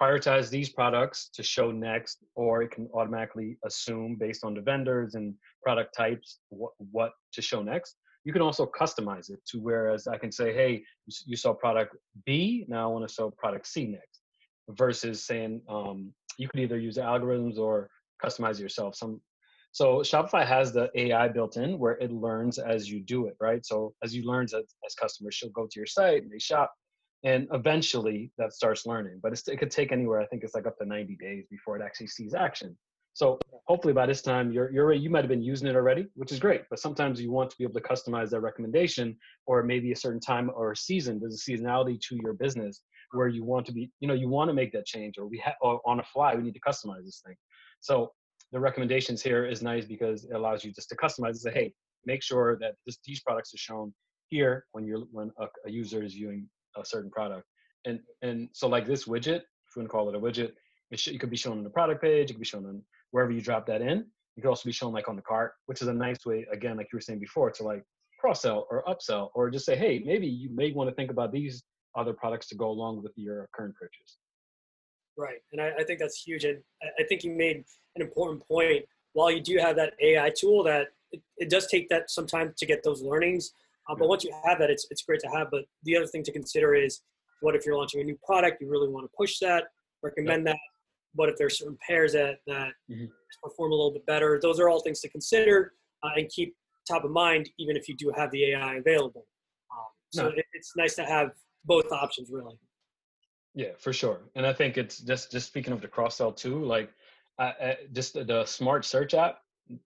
prioritize 0.00 0.48
these 0.48 0.68
products 0.68 1.28
to 1.34 1.42
show 1.42 1.70
next, 1.70 2.18
or 2.34 2.62
it 2.62 2.70
can 2.70 2.88
automatically 2.94 3.58
assume 3.64 4.16
based 4.18 4.44
on 4.44 4.54
the 4.54 4.60
vendors 4.60 5.14
and 5.14 5.34
product 5.62 5.94
types 5.94 6.38
what, 6.50 6.72
what 6.90 7.12
to 7.32 7.42
show 7.42 7.62
next. 7.62 7.96
You 8.24 8.32
can 8.32 8.42
also 8.42 8.70
customize 8.80 9.30
it 9.30 9.40
to 9.48 9.58
whereas 9.58 10.06
I 10.06 10.16
can 10.16 10.30
say, 10.30 10.54
hey, 10.54 10.84
you 11.26 11.36
saw 11.36 11.52
product 11.52 11.96
B, 12.24 12.64
now 12.68 12.88
I 12.88 12.92
want 12.92 13.08
to 13.08 13.12
show 13.12 13.30
product 13.30 13.66
C 13.66 13.86
next, 13.86 14.20
versus 14.70 15.24
saying 15.24 15.60
um, 15.68 16.12
you 16.38 16.48
could 16.48 16.60
either 16.60 16.78
use 16.78 16.96
algorithms 16.98 17.58
or 17.58 17.90
customize 18.24 18.60
yourself. 18.60 18.94
Some 18.94 19.20
so 19.72 20.00
Shopify 20.00 20.46
has 20.46 20.72
the 20.72 20.90
AI 20.94 21.28
built 21.28 21.56
in 21.56 21.78
where 21.78 21.94
it 21.94 22.12
learns 22.12 22.58
as 22.58 22.90
you 22.90 23.00
do 23.00 23.26
it, 23.26 23.36
right? 23.40 23.64
So 23.64 23.94
as 24.04 24.14
you 24.14 24.24
learn 24.24 24.44
as, 24.44 24.54
as 24.54 24.94
customers, 24.94 25.34
she'll 25.34 25.50
go 25.50 25.66
to 25.66 25.80
your 25.80 25.86
site 25.86 26.22
and 26.22 26.30
they 26.30 26.38
shop, 26.38 26.70
and 27.24 27.48
eventually 27.54 28.30
that 28.36 28.52
starts 28.52 28.84
learning. 28.84 29.20
But 29.22 29.32
it 29.32 29.58
could 29.58 29.70
take 29.70 29.90
anywhere. 29.90 30.20
I 30.20 30.26
think 30.26 30.44
it's 30.44 30.54
like 30.54 30.66
up 30.66 30.76
to 30.78 30.84
90 30.84 31.16
days 31.16 31.46
before 31.50 31.78
it 31.78 31.82
actually 31.82 32.08
sees 32.08 32.34
action. 32.34 32.76
So 33.14 33.38
hopefully 33.66 33.94
by 33.94 34.06
this 34.06 34.22
time 34.22 34.52
you're 34.52 34.70
you're 34.72 34.92
you 34.92 35.10
might 35.10 35.22
have 35.22 35.28
been 35.28 35.42
using 35.42 35.68
it 35.68 35.76
already, 35.76 36.06
which 36.16 36.32
is 36.32 36.38
great. 36.38 36.62
But 36.68 36.78
sometimes 36.78 37.20
you 37.20 37.30
want 37.30 37.48
to 37.50 37.56
be 37.56 37.64
able 37.64 37.74
to 37.74 37.80
customize 37.80 38.28
that 38.30 38.40
recommendation, 38.40 39.16
or 39.46 39.62
maybe 39.62 39.92
a 39.92 39.96
certain 39.96 40.20
time 40.20 40.50
or 40.54 40.74
season. 40.74 41.18
There's 41.18 41.42
a 41.46 41.50
seasonality 41.50 41.98
to 42.08 42.18
your 42.22 42.34
business 42.34 42.82
where 43.12 43.28
you 43.28 43.44
want 43.44 43.66
to 43.66 43.72
be, 43.72 43.90
you 44.00 44.08
know, 44.08 44.14
you 44.14 44.28
want 44.28 44.48
to 44.48 44.54
make 44.54 44.72
that 44.72 44.86
change, 44.86 45.16
or 45.18 45.26
we 45.26 45.38
have 45.38 45.54
on 45.62 46.00
a 46.00 46.04
fly 46.04 46.34
we 46.34 46.42
need 46.42 46.54
to 46.54 46.60
customize 46.60 47.04
this 47.04 47.22
thing. 47.24 47.36
So 47.80 48.12
the 48.52 48.60
recommendations 48.60 49.22
here 49.22 49.46
is 49.46 49.62
nice 49.62 49.84
because 49.84 50.24
it 50.24 50.34
allows 50.34 50.64
you 50.64 50.72
just 50.72 50.88
to 50.90 50.96
customize 50.96 51.30
and 51.30 51.38
say, 51.38 51.52
hey, 51.52 51.74
make 52.04 52.22
sure 52.22 52.58
that 52.60 52.74
this, 52.86 52.98
these 53.04 53.20
products 53.20 53.54
are 53.54 53.58
shown 53.58 53.92
here 54.28 54.66
when 54.72 54.84
you're 54.84 55.04
when 55.10 55.30
a, 55.40 55.46
a 55.66 55.70
user 55.70 56.02
is 56.02 56.14
viewing 56.14 56.48
a 56.76 56.84
certain 56.84 57.10
product. 57.10 57.46
And 57.84 58.00
and 58.22 58.48
so 58.52 58.68
like 58.68 58.86
this 58.86 59.06
widget, 59.06 59.40
if 59.40 59.76
you 59.76 59.80
want 59.80 59.88
to 59.88 59.92
call 59.92 60.08
it 60.08 60.14
a 60.14 60.20
widget, 60.20 60.52
it, 60.90 61.00
sh- 61.00 61.08
it 61.08 61.18
could 61.18 61.30
be 61.30 61.36
shown 61.36 61.58
on 61.58 61.64
the 61.64 61.70
product 61.70 62.02
page, 62.02 62.30
it 62.30 62.34
could 62.34 62.40
be 62.40 62.46
shown 62.46 62.66
on 62.66 62.82
wherever 63.10 63.32
you 63.32 63.40
drop 63.40 63.66
that 63.66 63.80
in. 63.80 64.06
It 64.36 64.40
could 64.40 64.48
also 64.48 64.66
be 64.66 64.72
shown 64.72 64.92
like 64.92 65.08
on 65.08 65.16
the 65.16 65.22
cart, 65.22 65.52
which 65.66 65.82
is 65.82 65.88
a 65.88 65.92
nice 65.92 66.24
way, 66.24 66.46
again, 66.52 66.76
like 66.76 66.88
you 66.92 66.96
were 66.96 67.02
saying 67.02 67.18
before, 67.18 67.50
to 67.50 67.62
like 67.62 67.82
cross 68.18 68.42
sell 68.42 68.66
or 68.70 68.82
upsell, 68.84 69.28
or 69.34 69.50
just 69.50 69.66
say, 69.66 69.76
hey, 69.76 70.02
maybe 70.04 70.26
you 70.26 70.48
may 70.54 70.72
want 70.72 70.88
to 70.88 70.94
think 70.94 71.10
about 71.10 71.32
these 71.32 71.64
other 71.96 72.14
products 72.14 72.48
to 72.48 72.54
go 72.54 72.68
along 72.68 73.02
with 73.02 73.12
your 73.16 73.48
current 73.54 73.74
purchase. 73.74 74.18
Right, 75.16 75.38
and 75.52 75.60
I, 75.60 75.72
I 75.78 75.84
think 75.84 75.98
that's 75.98 76.22
huge, 76.22 76.44
and 76.44 76.58
I 76.98 77.04
think 77.04 77.22
you 77.22 77.32
made 77.32 77.64
an 77.96 78.02
important 78.02 78.46
point. 78.46 78.84
While 79.12 79.30
you 79.30 79.40
do 79.40 79.58
have 79.58 79.76
that 79.76 79.92
AI 80.00 80.30
tool, 80.34 80.64
that 80.64 80.88
it, 81.10 81.20
it 81.36 81.50
does 81.50 81.66
take 81.66 81.88
that 81.90 82.10
some 82.10 82.26
time 82.26 82.54
to 82.56 82.66
get 82.66 82.82
those 82.82 83.02
learnings, 83.02 83.52
uh, 83.88 83.94
but 83.94 84.08
once 84.08 84.24
you 84.24 84.34
have 84.44 84.58
that, 84.58 84.70
it's 84.70 84.86
it's 84.90 85.02
great 85.02 85.20
to 85.20 85.28
have. 85.28 85.48
But 85.50 85.64
the 85.84 85.96
other 85.96 86.06
thing 86.06 86.22
to 86.24 86.32
consider 86.32 86.74
is, 86.74 87.02
what 87.40 87.54
if 87.54 87.66
you're 87.66 87.76
launching 87.76 88.00
a 88.00 88.04
new 88.04 88.18
product? 88.24 88.60
You 88.60 88.70
really 88.70 88.88
want 88.88 89.04
to 89.04 89.10
push 89.16 89.38
that, 89.40 89.64
recommend 90.02 90.46
that. 90.46 90.56
What 91.14 91.28
if 91.28 91.36
there's 91.36 91.58
certain 91.58 91.76
pairs 91.86 92.12
that 92.14 92.36
that 92.46 92.72
mm-hmm. 92.90 93.04
perform 93.42 93.72
a 93.72 93.74
little 93.74 93.92
bit 93.92 94.06
better? 94.06 94.38
Those 94.40 94.58
are 94.60 94.68
all 94.68 94.80
things 94.80 95.00
to 95.00 95.10
consider 95.10 95.74
uh, 96.02 96.10
and 96.16 96.28
keep 96.30 96.54
top 96.88 97.04
of 97.04 97.10
mind, 97.10 97.50
even 97.58 97.76
if 97.76 97.88
you 97.88 97.96
do 97.96 98.12
have 98.16 98.30
the 98.30 98.52
AI 98.52 98.76
available. 98.76 99.26
Um, 99.70 99.86
so 100.10 100.22
no. 100.24 100.28
it, 100.30 100.44
it's 100.52 100.72
nice 100.76 100.94
to 100.96 101.04
have 101.04 101.32
both 101.64 101.90
options, 101.92 102.30
really. 102.30 102.58
Yeah, 103.54 103.72
for 103.78 103.92
sure. 103.92 104.20
And 104.34 104.46
I 104.46 104.52
think 104.52 104.78
it's 104.78 104.98
just 104.98 105.30
just 105.30 105.46
speaking 105.46 105.72
of 105.72 105.80
the 105.80 105.88
cross 105.88 106.16
sell 106.16 106.32
too, 106.32 106.64
like 106.64 106.90
uh, 107.38 107.52
uh, 107.60 107.74
just 107.92 108.14
the, 108.14 108.24
the, 108.24 108.44
smart 108.44 108.84
search 108.84 109.14
app 109.14 109.38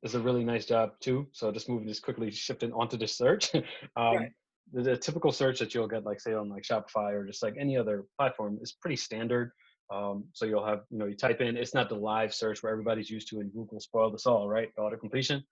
is 0.03 0.15
a 0.15 0.21
really 0.21 0.45
nice 0.45 0.67
job 0.67 0.93
too. 1.01 1.27
So 1.33 1.51
just 1.53 1.69
moving 1.69 1.87
this 1.87 2.01
quickly, 2.01 2.31
shifting 2.31 2.73
onto 2.73 2.97
the 2.97 3.07
search. 3.07 3.55
um, 3.55 3.63
right. 3.97 4.33
the, 4.73 4.83
the, 4.83 4.97
typical 4.97 5.33
search 5.33 5.59
that 5.61 5.75
you'll 5.75 5.89
get, 5.89 6.05
like 6.05 6.21
say 6.21 6.35
on 6.35 6.49
like 6.49 6.63
Shopify 6.63 7.13
or 7.13 7.25
just 7.25 7.43
like 7.43 7.55
any 7.59 7.77
other 7.77 8.05
platform, 8.19 8.59
is 8.61 8.73
pretty 8.73 8.97
standard. 8.97 9.53
Um, 9.93 10.25
so 10.33 10.45
you'll 10.45 10.67
have, 10.67 10.81
you 10.91 10.99
know, 10.99 11.07
you 11.07 11.15
type 11.15 11.41
in. 11.41 11.57
It's 11.57 11.75
not 11.75 11.89
the 11.89 11.95
live 11.95 12.35
search 12.35 12.63
where 12.63 12.73
everybody's 12.73 13.11
used 13.11 13.29
to, 13.31 13.41
and 13.41 13.53
Google 13.53 13.81
spoiled 13.81 14.15
us 14.15 14.27
all, 14.27 14.49
right? 14.49 14.69
Auto 14.79 14.97
completion. 14.97 15.43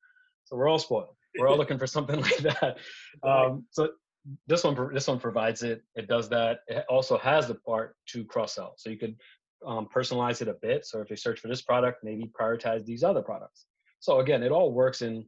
So 0.44 0.56
we're 0.56 0.68
all 0.68 0.80
spoiled. 0.80 1.14
We're 1.38 1.49
all 1.49 1.56
looking 1.62 1.78
for 1.78 1.87
something 1.87 2.21
like 2.21 2.38
that. 2.38 2.78
Um, 3.23 3.64
so 3.71 3.90
this 4.47 4.64
one 4.64 4.95
this 4.95 5.07
one 5.07 5.19
provides 5.19 5.62
it 5.62 5.83
it 5.97 6.09
does 6.09 6.28
that 6.28 6.61
it 6.69 6.85
also 6.88 7.19
has 7.19 7.47
the 7.47 7.54
part 7.54 7.97
to 8.07 8.25
cross 8.25 8.54
sell 8.54 8.75
so 8.76 8.88
you 8.88 8.97
could 8.97 9.16
um, 9.66 9.88
personalize 9.95 10.43
it 10.43 10.49
a 10.49 10.54
bit. 10.54 10.85
So 10.87 11.00
if 11.00 11.09
they 11.09 11.16
search 11.16 11.40
for 11.40 11.49
this 11.49 11.62
product 11.62 12.04
maybe 12.04 12.31
prioritize 12.38 12.85
these 12.85 13.02
other 13.02 13.23
products. 13.23 13.66
So 14.00 14.21
again 14.21 14.43
it 14.43 14.52
all 14.52 14.73
works 14.73 15.02
in 15.02 15.25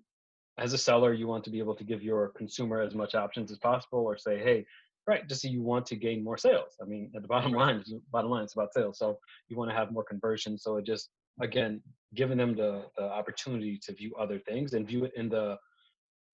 as 0.59 0.73
a 0.73 0.79
seller 0.79 1.13
you 1.13 1.27
want 1.27 1.45
to 1.45 1.51
be 1.51 1.59
able 1.59 1.75
to 1.75 1.85
give 1.85 2.03
your 2.03 2.29
consumer 2.29 2.81
as 2.81 2.95
much 2.95 3.15
options 3.15 3.51
as 3.51 3.59
possible 3.59 4.01
or 4.01 4.17
say 4.17 4.39
hey 4.39 4.65
right 5.07 5.29
just 5.29 5.43
so 5.43 5.49
you 5.49 5.63
want 5.63 5.87
to 5.87 5.97
gain 5.97 6.25
more 6.25 6.39
sales. 6.39 6.77
I 6.83 6.85
mean 6.87 7.11
at 7.15 7.23
the 7.23 7.29
bottom 7.35 7.53
line 7.53 7.83
bottom 8.11 8.31
line 8.31 8.45
it's 8.45 8.55
about 8.55 8.73
sales. 8.73 8.99
So 8.99 9.19
you 9.49 9.57
want 9.57 9.71
to 9.71 9.77
have 9.77 9.93
more 9.93 10.05
conversion. 10.05 10.59
So 10.59 10.77
it 10.77 10.87
just 10.87 11.11
again 11.41 11.81
giving 12.15 12.39
them 12.39 12.55
the, 12.55 12.85
the 12.97 13.05
opportunity 13.05 13.79
to 13.83 13.93
view 13.93 14.15
other 14.19 14.39
things 14.39 14.73
and 14.73 14.87
view 14.87 15.05
it 15.05 15.13
in 15.17 15.29
the 15.29 15.59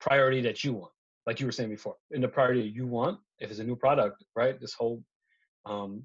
priority 0.00 0.40
that 0.42 0.62
you 0.62 0.75
want 0.75 0.92
like 1.26 1.41
you 1.41 1.47
were 1.47 1.52
saying 1.52 1.71
before, 1.71 1.97
in 2.11 2.21
the 2.21 2.29
priority 2.29 2.62
you 2.62 2.87
want, 2.87 3.19
if 3.38 3.50
it's 3.50 3.61
a 3.61 3.64
new 3.64 3.76
product, 3.76 4.25
right? 4.35 4.61
This 4.61 4.75
whole 4.75 5.02
um, 5.67 6.05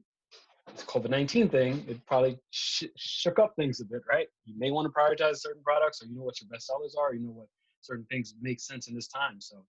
it's 0.73 0.83
COVID 0.83 1.09
19 1.09 1.49
thing, 1.49 1.85
it 1.87 2.05
probably 2.05 2.37
sh- 2.51 2.85
shook 2.97 3.39
up 3.39 3.55
things 3.55 3.79
a 3.79 3.85
bit, 3.85 4.01
right? 4.09 4.27
You 4.45 4.55
may 4.57 4.71
want 4.71 4.85
to 4.85 4.91
prioritize 4.91 5.37
certain 5.37 5.63
products, 5.63 6.01
or 6.01 6.07
you 6.07 6.15
know 6.15 6.23
what 6.23 6.39
your 6.41 6.49
best 6.49 6.67
sellers 6.67 6.95
are, 6.99 7.13
you 7.13 7.21
know 7.21 7.31
what 7.31 7.47
certain 7.81 8.05
things 8.11 8.35
make 8.41 8.59
sense 8.59 8.87
in 8.87 8.95
this 8.95 9.07
time. 9.07 9.39
So 9.39 9.63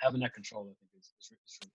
having 0.00 0.20
that 0.20 0.32
control, 0.32 0.62
I 0.62 0.74
think, 0.78 0.90
is, 0.98 1.12
is, 1.20 1.32
is 1.46 1.70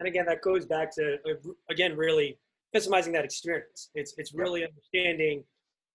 And 0.00 0.08
again, 0.08 0.26
that 0.26 0.42
goes 0.42 0.66
back 0.66 0.94
to, 0.96 1.14
uh, 1.14 1.50
again, 1.70 1.96
really 1.96 2.38
customizing 2.74 3.12
that 3.12 3.24
experience. 3.24 3.90
It's, 3.94 4.14
it's 4.18 4.34
really 4.34 4.64
understanding 4.64 5.44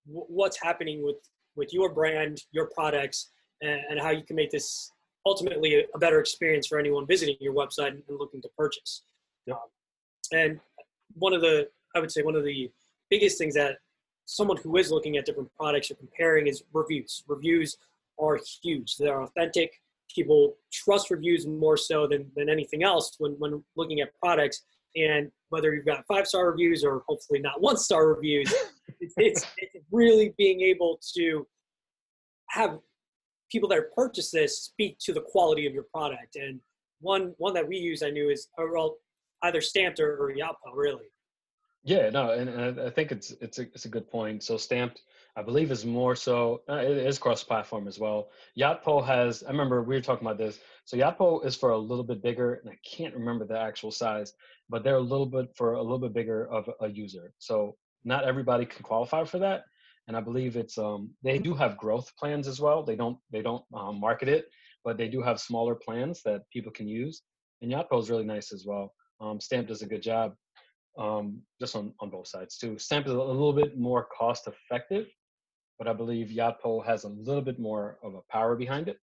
w- 0.08 0.26
what's 0.28 0.62
happening 0.62 1.04
with, 1.04 1.18
with 1.56 1.74
your 1.74 1.94
brand, 1.94 2.42
your 2.52 2.70
products, 2.74 3.32
and, 3.62 3.80
and 3.90 4.00
how 4.00 4.10
you 4.10 4.24
can 4.24 4.36
make 4.36 4.50
this 4.50 4.92
ultimately 5.26 5.86
a 5.94 5.98
better 5.98 6.20
experience 6.20 6.68
for 6.68 6.78
anyone 6.80 7.08
visiting 7.08 7.36
your 7.40 7.54
website 7.54 7.90
and 7.90 8.04
looking 8.10 8.42
to 8.42 8.50
purchase. 8.58 9.04
Yep. 9.46 9.56
Um, 9.56 10.38
and 10.38 10.60
one 11.16 11.34
of 11.34 11.42
the, 11.42 11.70
I 11.96 12.00
would 12.00 12.12
say, 12.12 12.22
one 12.24 12.36
of 12.36 12.44
the 12.44 12.72
biggest 13.10 13.38
things 13.38 13.54
that 13.56 13.78
someone 14.26 14.58
who 14.58 14.76
is 14.78 14.92
looking 14.92 15.18
at 15.18 15.26
different 15.26 15.54
products 15.56 15.92
or 15.92 15.96
comparing 15.96 16.48
is 16.48 16.64
reviews. 16.74 17.24
Reviews 17.28 17.78
are 18.20 18.40
huge. 18.62 18.98
They're 18.98 19.22
authentic. 19.22 19.72
People 20.14 20.56
trust 20.72 21.10
reviews 21.10 21.48
more 21.48 21.78
so 21.78 22.08
than, 22.08 22.30
than 22.36 22.50
anything 22.50 22.84
else 22.84 23.16
when, 23.20 23.34
when 23.34 23.64
looking 23.76 24.02
at 24.02 24.10
products. 24.22 24.64
And 24.96 25.32
whether 25.50 25.74
you've 25.74 25.86
got 25.86 26.06
five 26.08 26.28
star 26.28 26.52
reviews 26.52 26.84
or 26.84 27.04
hopefully 27.08 27.40
not 27.40 27.62
one 27.62 27.78
star 27.78 28.08
reviews, 28.08 28.54
it's, 29.00 29.14
it's, 29.18 29.46
it's 29.58 29.86
really 29.92 30.34
being 30.38 30.62
able 30.62 31.00
to 31.16 31.48
have 32.50 32.80
people 33.54 33.70
that 33.70 33.94
purchase 33.96 34.32
this 34.32 34.64
speak 34.64 34.98
to 35.00 35.14
the 35.14 35.22
quality 35.22 35.68
of 35.68 35.74
your 35.74 35.86
product. 35.94 36.36
And 36.36 36.60
one 37.00 37.34
one 37.38 37.54
that 37.54 37.68
we 37.68 37.78
use, 37.78 38.02
I 38.04 38.10
knew, 38.10 38.30
is 38.30 38.50
uh, 38.60 38.66
well, 38.74 38.98
either 39.44 39.62
Stamped 39.62 40.00
or, 40.00 40.18
or 40.18 40.34
really. 40.76 41.06
Yeah, 41.86 42.10
no, 42.10 42.32
and, 42.32 42.50
and, 42.50 42.80
I 42.80 42.90
think 42.90 43.12
it's 43.12 43.32
it's 43.42 43.60
a 43.60 43.64
it's 43.74 43.86
a 43.86 43.90
good 43.90 44.10
point. 44.10 44.42
So 44.42 44.58
Stamped, 44.58 45.02
I 45.36 45.44
believe, 45.44 45.70
is 45.72 45.86
more 45.86 46.16
so 46.16 46.62
uh, 46.68 46.76
it 46.76 46.98
is 46.98 47.20
cross-platform 47.20 47.88
as 47.88 48.00
well. 48.00 48.30
Yotpo 48.60 49.06
has. 49.06 49.44
I 49.44 49.52
remember 49.52 49.84
we 49.84 49.96
were 49.96 50.02
talking 50.02 50.26
about 50.26 50.40
this. 50.40 50.60
So 50.86 50.98
Yotpo 50.98 51.46
is 51.46 51.56
for 51.56 51.72
a 51.72 51.78
little 51.78 52.04
bit 52.04 52.24
bigger, 52.24 52.56
and 52.56 52.70
I 52.70 52.78
can't 52.90 53.14
remember 53.14 53.46
the 53.46 53.60
actual 53.60 53.92
size, 53.92 54.34
but 54.70 54.84
they're 54.84 54.96
a 54.96 55.10
little 55.14 55.28
bit 55.28 55.50
for 55.56 55.74
a 55.74 55.82
little 55.82 56.00
bit 56.00 56.14
bigger 56.14 56.48
of 56.50 56.70
a 56.82 56.90
user. 56.90 57.34
So 57.38 57.76
not 58.06 58.26
everybody 58.26 58.66
can 58.66 58.84
qualify 58.84 59.24
for 59.26 59.40
that 59.40 59.64
and 60.08 60.18
I 60.18 60.22
believe 60.22 60.56
it's 60.56 60.78
um, 60.78 61.12
they 61.24 61.40
do 61.40 61.54
have 61.54 61.78
growth 61.78 62.12
plans 62.18 62.48
as 62.48 62.60
well. 62.60 62.84
They 62.84 62.96
don't 62.96 63.18
they 63.32 63.42
don't 63.42 63.64
um, 63.74 64.00
market 64.00 64.28
it, 64.28 64.46
but 64.84 64.98
they 64.98 65.08
do 65.08 65.22
have 65.22 65.40
smaller 65.40 65.76
plans 65.76 66.22
that 66.26 66.42
people 66.52 66.72
can 66.72 66.88
use. 66.88 67.22
And 67.62 67.72
Yotpo 67.72 68.02
is 68.02 68.10
really 68.10 68.26
nice 68.26 68.52
as 68.52 68.66
well. 68.66 68.94
Um, 69.22 69.40
Stamp 69.40 69.68
does 69.68 69.82
a 69.82 69.88
good 69.88 70.04
job, 70.04 70.36
um, 70.98 71.42
just 71.60 71.76
on 71.76 71.94
on 72.00 72.10
both 72.10 72.28
sides 72.28 72.58
too. 72.58 72.78
Stamp 72.78 73.06
is 73.06 73.14
a 73.14 73.18
little 73.18 73.54
bit 73.54 73.78
more 73.78 74.08
cost 74.18 74.48
effective, 74.48 75.08
but 75.80 75.88
I 75.88 75.94
believe 75.94 76.28
Yotpo 76.28 76.86
has 76.86 77.06
a 77.06 77.10
little 77.10 77.42
bit 77.42 77.60
more 77.60 77.98
of 78.04 78.16
a 78.16 78.22
power 78.30 78.56
behind 78.56 78.90
it. 78.90 78.98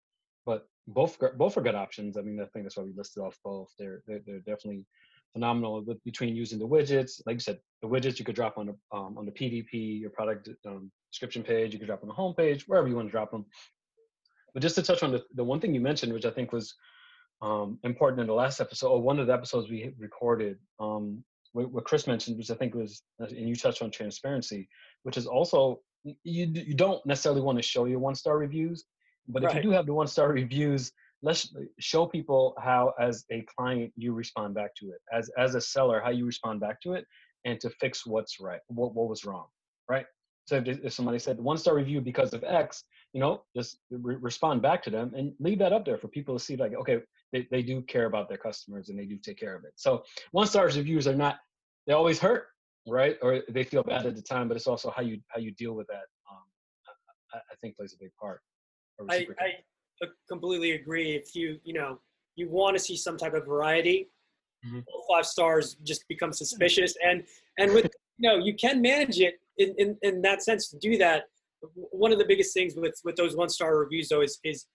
But 0.45 0.67
both 0.87 1.17
both 1.37 1.57
are 1.57 1.61
good 1.61 1.75
options. 1.75 2.17
I 2.17 2.21
mean, 2.21 2.39
I 2.41 2.45
think 2.47 2.65
that's 2.65 2.75
why 2.75 2.83
we 2.83 2.93
listed 2.93 3.23
off 3.23 3.37
both. 3.43 3.69
They're 3.79 4.01
they're, 4.05 4.21
they're 4.25 4.39
definitely 4.39 4.85
phenomenal 5.33 5.83
with, 5.83 6.03
between 6.03 6.36
using 6.36 6.59
the 6.59 6.67
widgets. 6.67 7.21
Like 7.25 7.36
you 7.36 7.39
said, 7.39 7.59
the 7.81 7.88
widgets 7.88 8.19
you 8.19 8.25
could 8.25 8.36
drop 8.36 8.57
on 8.57 8.67
the 8.67 8.75
um, 8.98 9.17
on 9.17 9.25
the 9.25 9.31
PDP, 9.31 10.00
your 10.00 10.09
product 10.09 10.50
um, 10.65 10.91
description 11.12 11.43
page. 11.43 11.74
You 11.74 11.79
could 11.79 11.88
drop 11.88 12.01
on 12.01 12.07
the 12.07 12.13
home 12.13 12.33
page, 12.33 12.67
wherever 12.67 12.88
you 12.88 12.95
want 12.95 13.07
to 13.07 13.12
drop 13.12 13.31
them. 13.31 13.45
But 14.53 14.63
just 14.63 14.75
to 14.75 14.83
touch 14.83 15.03
on 15.03 15.12
the, 15.12 15.24
the 15.36 15.43
one 15.43 15.59
thing 15.59 15.74
you 15.74 15.81
mentioned, 15.81 16.12
which 16.12 16.25
I 16.25 16.31
think 16.31 16.51
was 16.51 16.74
um, 17.41 17.77
important 17.83 18.21
in 18.21 18.27
the 18.27 18.33
last 18.33 18.59
episode, 18.59 18.89
or 18.89 19.01
one 19.01 19.19
of 19.19 19.27
the 19.27 19.33
episodes 19.33 19.69
we 19.69 19.93
recorded, 19.98 20.57
um, 20.79 21.24
what, 21.53 21.71
what 21.71 21.86
Chris 21.86 22.07
mentioned, 22.07 22.38
which 22.38 22.51
I 22.51 22.55
think 22.55 22.74
was, 22.74 23.03
and 23.19 23.31
you 23.31 23.55
touched 23.55 23.81
on 23.81 23.91
transparency, 23.91 24.67
which 25.03 25.17
is 25.17 25.27
also 25.27 25.81
you 26.03 26.48
you 26.53 26.74
don't 26.74 27.05
necessarily 27.05 27.41
want 27.41 27.57
to 27.57 27.62
show 27.62 27.86
your 27.86 28.00
one 28.00 28.15
star 28.15 28.38
reviews, 28.38 28.86
but 29.27 29.43
right. 29.43 29.51
if 29.51 29.57
you 29.57 29.69
do 29.69 29.71
have 29.71 29.86
the 29.86 29.93
one 29.93 30.07
star 30.07 30.31
reviews, 30.33 30.91
let's 31.21 31.53
show 31.79 32.05
people 32.05 32.55
how 32.61 32.93
as 32.99 33.25
a 33.31 33.45
client 33.55 33.91
you 33.95 34.13
respond 34.13 34.55
back 34.55 34.73
to 34.75 34.89
it. 34.89 35.01
As 35.11 35.29
as 35.38 35.55
a 35.55 35.61
seller 35.61 36.01
how 36.03 36.11
you 36.11 36.25
respond 36.25 36.59
back 36.59 36.81
to 36.81 36.93
it 36.93 37.05
and 37.45 37.59
to 37.61 37.69
fix 37.69 38.05
what's 38.05 38.39
right 38.39 38.59
what, 38.67 38.93
what 38.93 39.09
was 39.09 39.25
wrong 39.25 39.47
right? 39.89 40.05
So 40.45 40.55
if, 40.57 40.79
if 40.83 40.93
somebody 40.93 41.19
said 41.19 41.39
one 41.39 41.57
star 41.57 41.75
review 41.75 42.01
because 42.01 42.33
of 42.33 42.43
x 42.43 42.83
you 43.13 43.19
know 43.19 43.43
just 43.55 43.79
re- 43.91 44.17
respond 44.19 44.61
back 44.61 44.81
to 44.83 44.89
them 44.89 45.13
and 45.15 45.33
leave 45.39 45.59
that 45.59 45.73
up 45.73 45.85
there 45.85 45.97
for 45.97 46.07
people 46.07 46.38
to 46.38 46.43
see 46.43 46.55
like 46.55 46.73
okay 46.73 46.99
they, 47.33 47.47
they 47.51 47.61
do 47.61 47.81
care 47.81 48.05
about 48.05 48.29
their 48.29 48.38
customers 48.38 48.89
and 48.89 48.97
they 48.97 49.05
do 49.05 49.17
take 49.17 49.39
care 49.39 49.55
of 49.55 49.63
it. 49.63 49.73
So 49.75 50.03
one 50.31 50.47
stars 50.47 50.77
reviews 50.77 51.07
are 51.07 51.15
not 51.15 51.38
they 51.88 51.93
always 51.93 52.19
hurt 52.19 52.47
right? 52.88 53.17
Or 53.21 53.41
they 53.49 53.63
feel 53.63 53.83
bad 53.83 54.05
at 54.05 54.15
the 54.15 54.21
time 54.21 54.47
but 54.47 54.57
it's 54.57 54.67
also 54.67 54.91
how 54.95 55.01
you 55.01 55.19
how 55.27 55.39
you 55.39 55.51
deal 55.51 55.73
with 55.73 55.88
that 55.88 56.05
um, 56.31 56.43
I, 57.33 57.38
I 57.38 57.55
think 57.61 57.75
plays 57.77 57.93
a 57.93 58.03
big 58.03 58.11
part 58.19 58.41
I, 59.09 59.27
I 59.39 59.51
completely 60.27 60.71
agree. 60.71 61.11
If 61.11 61.35
you 61.35 61.59
you 61.63 61.73
know 61.73 61.99
you 62.35 62.49
want 62.49 62.77
to 62.77 62.83
see 62.83 62.95
some 62.95 63.17
type 63.17 63.33
of 63.33 63.45
variety 63.45 64.09
mm-hmm. 64.65 64.79
five 65.09 65.25
stars 65.25 65.75
just 65.83 66.07
become 66.07 66.33
suspicious. 66.33 66.95
And 67.05 67.23
and 67.57 67.73
with 67.73 67.85
you 68.17 68.29
know 68.29 68.37
you 68.37 68.55
can 68.55 68.81
manage 68.81 69.19
it 69.19 69.39
in, 69.57 69.73
in 69.77 69.97
in 70.01 70.21
that 70.21 70.43
sense 70.43 70.69
to 70.69 70.77
do 70.77 70.97
that. 70.97 71.23
One 71.73 72.11
of 72.11 72.19
the 72.19 72.25
biggest 72.25 72.53
things 72.53 72.75
with 72.75 72.99
with 73.03 73.15
those 73.15 73.35
one 73.35 73.49
star 73.49 73.77
reviews 73.77 74.09
though 74.09 74.21
is 74.21 74.39
is 74.43 74.65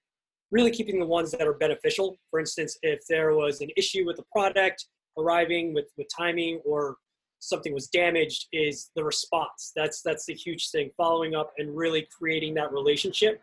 really 0.50 0.70
keeping 0.70 1.00
the 1.00 1.06
ones 1.06 1.30
that 1.32 1.46
are 1.46 1.54
beneficial. 1.54 2.16
For 2.30 2.40
instance 2.40 2.78
if 2.82 3.00
there 3.08 3.34
was 3.34 3.60
an 3.60 3.70
issue 3.76 4.04
with 4.06 4.16
the 4.16 4.24
product 4.32 4.86
arriving 5.18 5.74
with 5.74 5.86
with 5.96 6.06
timing 6.14 6.60
or 6.64 6.96
something 7.38 7.74
was 7.74 7.88
damaged 7.88 8.46
is 8.52 8.90
the 8.96 9.04
response. 9.04 9.72
That's 9.76 10.02
that's 10.02 10.26
the 10.26 10.34
huge 10.34 10.70
thing. 10.70 10.90
Following 10.96 11.34
up 11.34 11.52
and 11.58 11.76
really 11.76 12.06
creating 12.16 12.54
that 12.54 12.72
relationship 12.72 13.42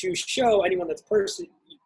to 0.00 0.14
show 0.14 0.62
anyone 0.62 0.88
that's 0.88 1.02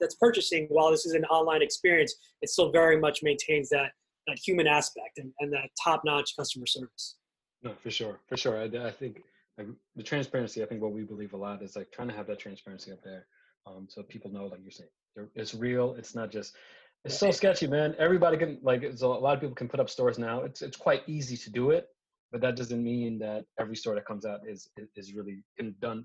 that's 0.01 0.15
purchasing 0.15 0.67
while 0.71 0.91
this 0.91 1.07
is 1.07 1.13
an 1.13 1.25
online 1.27 1.63
experience 1.63 2.15
it 2.43 2.49
still 2.49 2.71
very 2.71 2.99
much 2.99 3.21
maintains 3.23 3.69
that 3.69 3.93
that 4.27 4.39
human 4.39 4.67
aspect 4.67 5.19
and, 5.19 5.33
and 5.41 5.53
that 5.53 5.69
top-notch 5.83 6.37
customer 6.39 6.67
service 6.67 7.17
no 7.63 7.73
for 7.83 7.91
sure 7.91 8.21
for 8.29 8.37
sure 8.37 8.59
i, 8.59 8.65
I 8.65 8.91
think 8.91 9.23
like, 9.59 9.69
the 9.97 10.03
transparency 10.03 10.63
i 10.63 10.67
think 10.67 10.83
what 10.83 10.93
we 10.93 11.03
believe 11.03 11.33
a 11.33 11.37
lot 11.37 11.63
is 11.63 11.77
like 11.77 11.91
trying 11.93 12.09
to 12.09 12.15
have 12.15 12.27
that 12.29 12.39
transparency 12.39 12.93
up 12.93 13.03
there 13.05 13.27
um, 13.67 13.87
so 13.89 14.03
people 14.03 14.31
know 14.31 14.47
like 14.47 14.61
you're 14.63 14.71
saying 14.71 14.91
it's 15.35 15.55
real 15.55 15.95
it's 15.99 16.15
not 16.15 16.31
just 16.31 16.57
it's 17.05 17.19
so 17.19 17.31
sketchy, 17.31 17.67
man. 17.67 17.95
Everybody 17.99 18.37
can 18.37 18.59
like. 18.63 18.83
A 18.83 19.07
lot 19.07 19.35
of 19.35 19.41
people 19.41 19.55
can 19.55 19.69
put 19.69 19.81
up 19.81 19.89
stores 19.89 20.19
now. 20.19 20.43
It's 20.43 20.61
it's 20.61 20.77
quite 20.77 21.03
easy 21.07 21.37
to 21.39 21.51
do 21.51 21.71
it, 21.71 21.87
but 22.31 22.41
that 22.43 22.57
doesn't 22.57 22.83
mean 22.83 23.19
that 23.21 23.45
every 23.59 23.77
store 23.77 23.95
that 23.95 24.05
comes 24.05 24.27
out 24.27 24.41
is 24.47 24.69
is 24.97 25.15
really 25.15 25.43
done. 25.81 26.05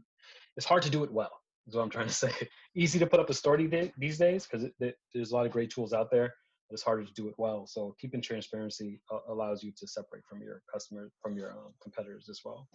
It's 0.56 0.66
hard 0.66 0.84
to 0.84 0.90
do 0.90 1.04
it 1.04 1.12
well. 1.12 1.32
Is 1.68 1.76
what 1.76 1.82
I'm 1.82 1.90
trying 1.90 2.08
to 2.08 2.14
say. 2.14 2.32
easy 2.76 3.00
to 3.00 3.08
put 3.08 3.20
up 3.20 3.30
a 3.30 3.34
store 3.34 3.58
these 3.98 4.18
days 4.18 4.48
because 4.48 4.70
there's 5.14 5.32
a 5.32 5.36
lot 5.36 5.46
of 5.46 5.52
great 5.52 5.70
tools 5.72 5.94
out 5.94 6.12
there. 6.12 6.34
But 6.70 6.74
it's 6.74 6.84
harder 6.84 7.04
to 7.04 7.14
do 7.14 7.28
it 7.28 7.36
well. 7.38 7.68
So 7.68 7.96
keeping 8.00 8.22
transparency 8.22 9.00
allows 9.30 9.62
you 9.62 9.72
to 9.78 9.88
separate 9.88 10.24
from 10.28 10.42
your 10.42 10.62
customers 10.72 11.12
from 11.22 11.38
your 11.38 11.52
um, 11.52 11.74
competitors 11.82 12.28
as 12.30 12.42
well. 12.44 12.68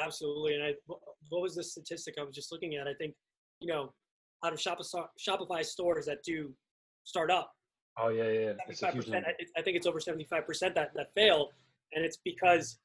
Absolutely. 0.00 0.54
And 0.54 0.64
I, 0.64 0.74
what 1.28 1.42
was 1.42 1.54
the 1.54 1.62
statistic 1.62 2.14
I 2.18 2.24
was 2.24 2.34
just 2.34 2.50
looking 2.50 2.76
at? 2.76 2.88
I 2.88 2.94
think, 2.94 3.14
you 3.60 3.68
know, 3.68 3.92
out 4.44 4.52
of 4.52 4.58
Shopify 4.58 5.64
stores 5.64 6.06
that 6.06 6.22
do 6.24 6.52
start 7.04 7.30
up. 7.30 7.52
Oh 7.98 8.08
yeah, 8.08 8.30
yeah. 8.30 8.52
percent 8.66 9.26
I 9.56 9.62
think 9.62 9.76
it's 9.76 9.86
over 9.86 9.98
75% 9.98 10.74
that, 10.74 10.90
that 10.94 11.12
fail. 11.14 11.50
And 11.92 12.04
it's 12.04 12.18
because 12.24 12.78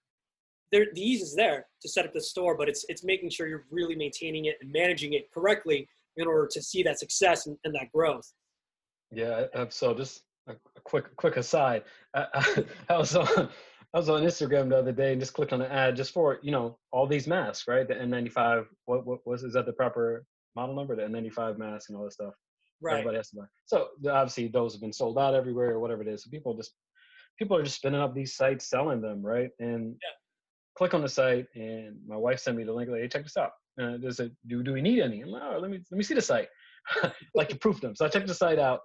there, 0.76 0.88
the 0.94 1.02
ease 1.02 1.22
is 1.22 1.36
there 1.36 1.66
to 1.82 1.90
set 1.90 2.06
up 2.06 2.14
the 2.14 2.22
store, 2.22 2.58
but 2.58 2.68
it's, 2.68 2.86
it's 2.90 3.04
making 3.04 3.30
sure 3.30 3.48
you're 3.48 3.66
really 3.72 3.96
maintaining 3.96 4.46
it 4.46 4.58
and 4.62 4.72
managing 4.72 5.14
it 5.14 5.32
correctly 5.34 5.88
in 6.18 6.28
order 6.28 6.48
to 6.52 6.62
see 6.62 6.84
that 6.84 7.00
success 7.00 7.48
and, 7.48 7.58
and 7.64 7.74
that 7.74 7.92
growth. 7.94 8.30
Yeah. 9.12 9.46
So 9.70 9.94
just 9.94 10.24
a, 10.48 10.56
quick, 10.84 11.16
quick 11.16 11.38
aside. 11.38 11.84
I, 12.14 12.26
I, 12.34 12.66
I 12.94 12.98
was 12.98 13.16
on, 13.16 13.50
I 13.94 13.98
was 13.98 14.10
on 14.10 14.24
Instagram 14.24 14.70
the 14.70 14.78
other 14.78 14.92
day 14.92 15.14
and 15.14 15.22
just 15.22 15.34
clicked 15.34 15.54
on 15.54 15.62
an 15.62 15.72
ad 15.72 15.96
just 15.96 16.14
for, 16.14 16.40
you 16.44 16.52
know, 16.52 16.78
all 16.92 17.08
these 17.08 17.28
masks, 17.28 17.68
right? 17.68 17.88
The 17.88 17.96
N95, 17.96 18.66
what, 18.86 19.06
what 19.06 19.26
was, 19.26 19.44
is 19.44 19.54
that 19.54 19.66
the 19.66 19.74
proper 19.74 20.26
model 20.58 20.76
number? 20.76 20.96
The 20.96 21.04
N95 21.04 21.58
mask 21.58 21.90
and 21.90 21.98
all 21.98 22.04
that 22.04 22.14
stuff. 22.14 22.34
Right. 22.82 22.96
Everybody 22.96 23.18
has 23.18 23.30
to 23.30 23.38
buy. 23.38 23.46
So 23.66 23.88
obviously 24.12 24.50
those 24.50 24.74
have 24.74 24.82
been 24.82 24.92
sold 24.92 25.18
out 25.18 25.34
everywhere 25.34 25.72
or 25.72 25.80
whatever 25.80 26.02
it 26.02 26.10
is. 26.10 26.24
So 26.24 26.30
people 26.30 26.54
just 26.56 26.74
people 27.40 27.56
are 27.56 27.64
just 27.64 27.78
spinning 27.78 28.02
up 28.02 28.14
these 28.14 28.36
sites 28.36 28.70
selling 28.70 29.02
them, 29.02 29.22
right? 29.22 29.50
And 29.60 29.96
yeah. 30.02 30.10
Click 30.76 30.94
on 30.94 31.02
the 31.02 31.10
site 31.10 31.48
and 31.56 31.98
my 32.08 32.18
wife 32.18 32.40
sent 32.40 32.58
me 32.58 32.64
the 32.64 32.74
link 32.74 32.90
like, 32.90 33.02
hey, 33.02 33.08
check 33.08 33.24
this 33.24 33.38
out. 33.38 33.52
Uh, 33.82 33.98
there's 34.00 34.20
a 34.20 34.30
do 34.48 34.64
do 34.64 34.74
we 34.74 34.82
need 34.82 35.02
any? 35.02 35.22
I'm 35.22 35.30
like, 35.30 35.42
oh, 35.44 35.58
let 35.60 35.72
me 35.72 35.80
let 35.92 35.98
me 35.98 36.04
see 36.04 36.14
the 36.14 36.22
site. 36.22 36.48
like 37.36 37.50
to 37.50 37.56
proof 37.56 37.82
them. 37.82 37.96
So 37.96 38.06
I 38.06 38.10
checked 38.10 38.28
the 38.28 38.34
site 38.34 38.60
out 38.60 38.82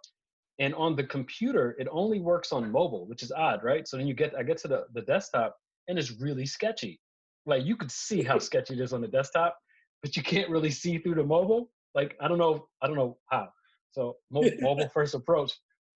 and 0.58 0.74
on 0.74 0.96
the 0.96 1.04
computer 1.04 1.76
it 1.78 1.88
only 1.90 2.20
works 2.20 2.52
on 2.52 2.70
mobile, 2.70 3.06
which 3.06 3.22
is 3.22 3.32
odd, 3.32 3.62
right? 3.62 3.86
So 3.86 3.96
then 3.96 4.06
you 4.06 4.14
get 4.14 4.34
I 4.36 4.42
get 4.42 4.58
to 4.58 4.68
the, 4.68 4.84
the 4.94 5.02
desktop 5.02 5.56
and 5.88 5.98
it's 5.98 6.20
really 6.20 6.46
sketchy. 6.46 7.00
Like 7.46 7.64
you 7.64 7.76
could 7.76 7.90
see 7.90 8.22
how 8.22 8.38
sketchy 8.38 8.74
it 8.74 8.80
is 8.80 8.92
on 8.92 9.00
the 9.00 9.08
desktop, 9.08 9.56
but 10.02 10.16
you 10.16 10.22
can't 10.22 10.50
really 10.50 10.70
see 10.70 10.98
through 10.98 11.16
the 11.16 11.24
mobile. 11.24 11.70
Like 11.94 12.16
I 12.20 12.28
don't 12.28 12.38
know, 12.38 12.68
I 12.82 12.86
don't 12.86 12.96
know 12.96 13.18
how. 13.30 13.48
So 13.92 14.16
mobile 14.30 14.88
first 14.92 15.14
approach, 15.14 15.52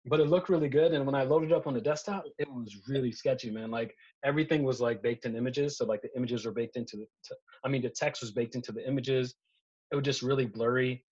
but 0.06 0.20
it 0.20 0.28
looked 0.28 0.50
really 0.50 0.70
good. 0.70 0.94
And 0.94 1.06
when 1.06 1.16
I 1.16 1.24
loaded 1.24 1.52
up 1.52 1.68
on 1.68 1.74
the 1.74 1.82
desktop, 1.82 2.26
it 2.38 2.48
was 2.52 2.76
really 2.88 3.12
sketchy, 3.12 3.50
man. 3.52 3.70
Like 3.72 3.96
everything 4.24 4.64
was 4.64 4.82
like 4.82 5.02
baked 5.02 5.26
in 5.26 5.36
images. 5.36 5.78
So 5.78 5.86
like 5.86 6.02
the 6.02 6.16
images 6.16 6.46
were 6.46 6.52
baked 6.52 6.76
into 6.76 6.98
the, 6.98 7.06
t- 7.28 7.36
I 7.64 7.70
mean, 7.70 7.82
the 7.82 7.90
text 7.90 8.22
was 8.22 8.32
baked 8.32 8.56
into 8.56 8.72
the 8.72 8.88
images. 8.88 9.36
It 9.92 9.96
was 9.96 10.06
just 10.06 10.22
really 10.22 10.46
blurry. 10.46 11.04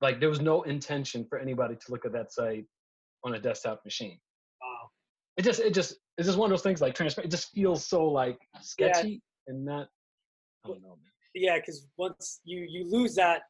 Like 0.00 0.20
there 0.20 0.28
was 0.28 0.40
no 0.40 0.62
intention 0.62 1.26
for 1.28 1.38
anybody 1.38 1.74
to 1.74 1.92
look 1.92 2.06
at 2.06 2.12
that 2.12 2.32
site 2.32 2.64
on 3.24 3.34
a 3.34 3.38
desktop 3.38 3.84
machine. 3.84 4.18
Wow. 4.62 4.90
It 5.36 5.42
just, 5.42 5.60
it 5.60 5.74
just, 5.74 5.96
it's 6.16 6.26
just 6.26 6.38
one 6.38 6.46
of 6.46 6.50
those 6.50 6.62
things 6.62 6.80
like 6.80 6.94
transparent. 6.94 7.32
It 7.32 7.36
just 7.36 7.50
feels 7.52 7.86
so 7.86 8.04
like 8.04 8.38
sketchy 8.60 9.08
yeah. 9.10 9.52
and 9.52 9.64
not, 9.64 9.88
I 10.64 10.68
don't 10.68 10.82
know, 10.82 10.88
man. 10.88 10.98
Yeah, 11.34 11.58
because 11.58 11.86
once 11.98 12.40
you 12.44 12.66
you 12.68 12.90
lose 12.90 13.14
that 13.14 13.42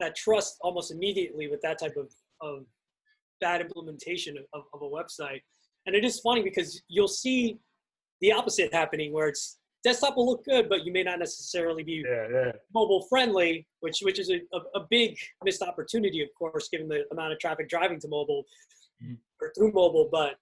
that 0.00 0.14
trust 0.14 0.56
almost 0.60 0.90
immediately 0.90 1.48
with 1.48 1.60
that 1.62 1.78
type 1.78 1.96
of 1.96 2.12
of 2.42 2.66
bad 3.42 3.60
implementation 3.60 4.38
of, 4.54 4.62
of 4.72 4.80
a 4.80 4.88
website. 4.88 5.42
And 5.86 5.94
it 5.94 6.04
is 6.04 6.20
funny 6.20 6.42
because 6.42 6.80
you'll 6.88 7.08
see 7.08 7.58
the 8.22 8.32
opposite 8.32 8.72
happening 8.72 9.12
where 9.12 9.28
it's 9.28 9.58
desktop 9.84 10.16
will 10.16 10.26
look 10.26 10.44
good, 10.44 10.68
but 10.68 10.84
you 10.86 10.92
may 10.92 11.02
not 11.02 11.18
necessarily 11.18 11.82
be 11.82 12.04
yeah, 12.08 12.28
yeah. 12.32 12.52
mobile 12.72 13.04
friendly, 13.10 13.66
which 13.80 13.98
which 14.02 14.18
is 14.18 14.30
a, 14.30 14.40
a, 14.56 14.80
a, 14.80 14.86
big 14.88 15.16
missed 15.44 15.62
opportunity, 15.62 16.22
of 16.22 16.28
course, 16.38 16.68
given 16.68 16.88
the 16.88 17.02
amount 17.10 17.32
of 17.32 17.38
traffic 17.40 17.68
driving 17.68 17.98
to 18.00 18.08
mobile 18.08 18.44
mm-hmm. 19.02 19.14
or 19.40 19.52
through 19.56 19.72
mobile. 19.72 20.08
But 20.10 20.36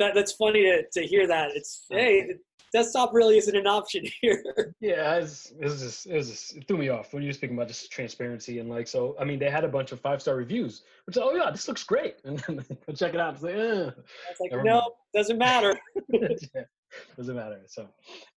that 0.00 0.14
that's 0.14 0.32
funny 0.32 0.62
to, 0.62 0.82
to 0.94 1.06
hear 1.06 1.26
that. 1.28 1.50
It's 1.54 1.86
hey, 1.88 2.34
desktop 2.76 3.14
really 3.14 3.38
isn't 3.38 3.56
an 3.56 3.66
option 3.66 4.04
here. 4.20 4.74
yeah, 4.80 5.16
it's, 5.16 5.52
it's 5.60 5.80
just, 5.80 6.06
it's 6.06 6.28
just, 6.28 6.56
it 6.56 6.68
threw 6.68 6.76
me 6.76 6.88
off 6.90 7.12
when 7.12 7.22
you 7.22 7.28
were 7.28 7.32
speaking 7.32 7.56
about 7.56 7.68
just 7.68 7.90
transparency 7.90 8.58
and 8.58 8.68
like 8.68 8.86
so. 8.86 9.16
I 9.18 9.24
mean, 9.24 9.38
they 9.38 9.50
had 9.50 9.64
a 9.64 9.68
bunch 9.68 9.92
of 9.92 10.00
five 10.00 10.20
star 10.20 10.36
reviews, 10.36 10.82
which 11.06 11.16
oh 11.18 11.34
yeah, 11.34 11.50
this 11.50 11.68
looks 11.68 11.84
great, 11.84 12.16
and 12.24 12.38
then 12.40 12.56
go 12.86 12.92
check 12.94 13.14
it 13.14 13.20
out. 13.20 13.34
It's 13.34 13.42
like, 13.42 13.54
eh. 13.54 13.90
It's 14.30 14.40
like 14.40 14.64
no, 14.64 14.80
mind. 14.80 14.90
doesn't 15.14 15.38
matter. 15.38 15.78
yeah, 16.08 16.62
doesn't 17.16 17.36
matter. 17.36 17.60
So 17.66 17.88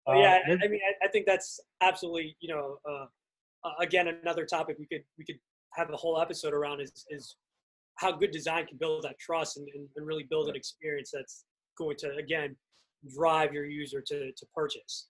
uh, 0.07 0.13
yeah, 0.13 0.39
I, 0.47 0.51
I, 0.51 0.67
mean, 0.67 0.79
I, 0.87 1.05
I, 1.05 1.09
think 1.09 1.25
that's 1.25 1.59
absolutely 1.81 2.37
you 2.39 2.53
know, 2.53 2.77
uh, 2.89 3.05
uh, 3.65 3.73
again, 3.81 4.07
another 4.07 4.45
topic 4.45 4.77
we 4.79 4.87
could 4.87 5.03
we 5.17 5.25
could 5.25 5.39
have 5.73 5.89
a 5.91 5.97
whole 5.97 6.19
episode 6.19 6.53
around 6.53 6.81
is 6.81 7.05
is 7.09 7.35
how 7.97 8.13
good 8.13 8.31
design 8.31 8.65
can 8.65 8.77
build 8.77 9.03
that 9.03 9.19
trust 9.19 9.57
and, 9.57 9.67
and, 9.75 9.85
and 9.97 10.07
really 10.07 10.25
build 10.29 10.47
an 10.47 10.55
experience 10.55 11.11
that's 11.13 11.43
going 11.77 11.97
to 11.97 12.15
again 12.15 12.55
drive 13.07 13.53
your 13.53 13.65
user 13.65 14.01
to, 14.01 14.31
to 14.31 14.45
purchase. 14.53 15.07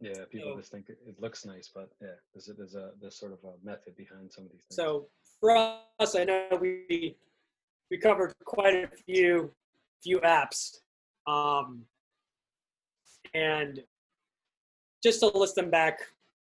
Yeah, 0.00 0.24
people 0.30 0.52
so, 0.52 0.58
just 0.58 0.72
think 0.72 0.88
it 0.88 1.20
looks 1.20 1.44
nice, 1.44 1.70
but 1.74 1.90
yeah, 2.00 2.08
there's 2.32 2.48
a, 2.48 2.54
there's 2.54 2.74
a 2.74 2.92
there's 3.00 3.16
sort 3.16 3.32
of 3.32 3.38
a 3.44 3.52
method 3.62 3.96
behind 3.96 4.32
some 4.32 4.44
of 4.44 4.50
these 4.50 4.62
things. 4.62 4.76
So 4.76 5.08
for 5.40 5.56
us, 5.98 6.14
I 6.14 6.24
know 6.24 6.46
we 6.58 7.16
we 7.90 7.98
covered 7.98 8.32
quite 8.44 8.74
a 8.74 8.88
few 9.06 9.50
few 10.02 10.20
apps, 10.20 10.78
um, 11.26 11.82
and 13.34 13.82
just 15.02 15.20
to 15.20 15.26
list 15.26 15.54
them 15.54 15.70
back. 15.70 15.98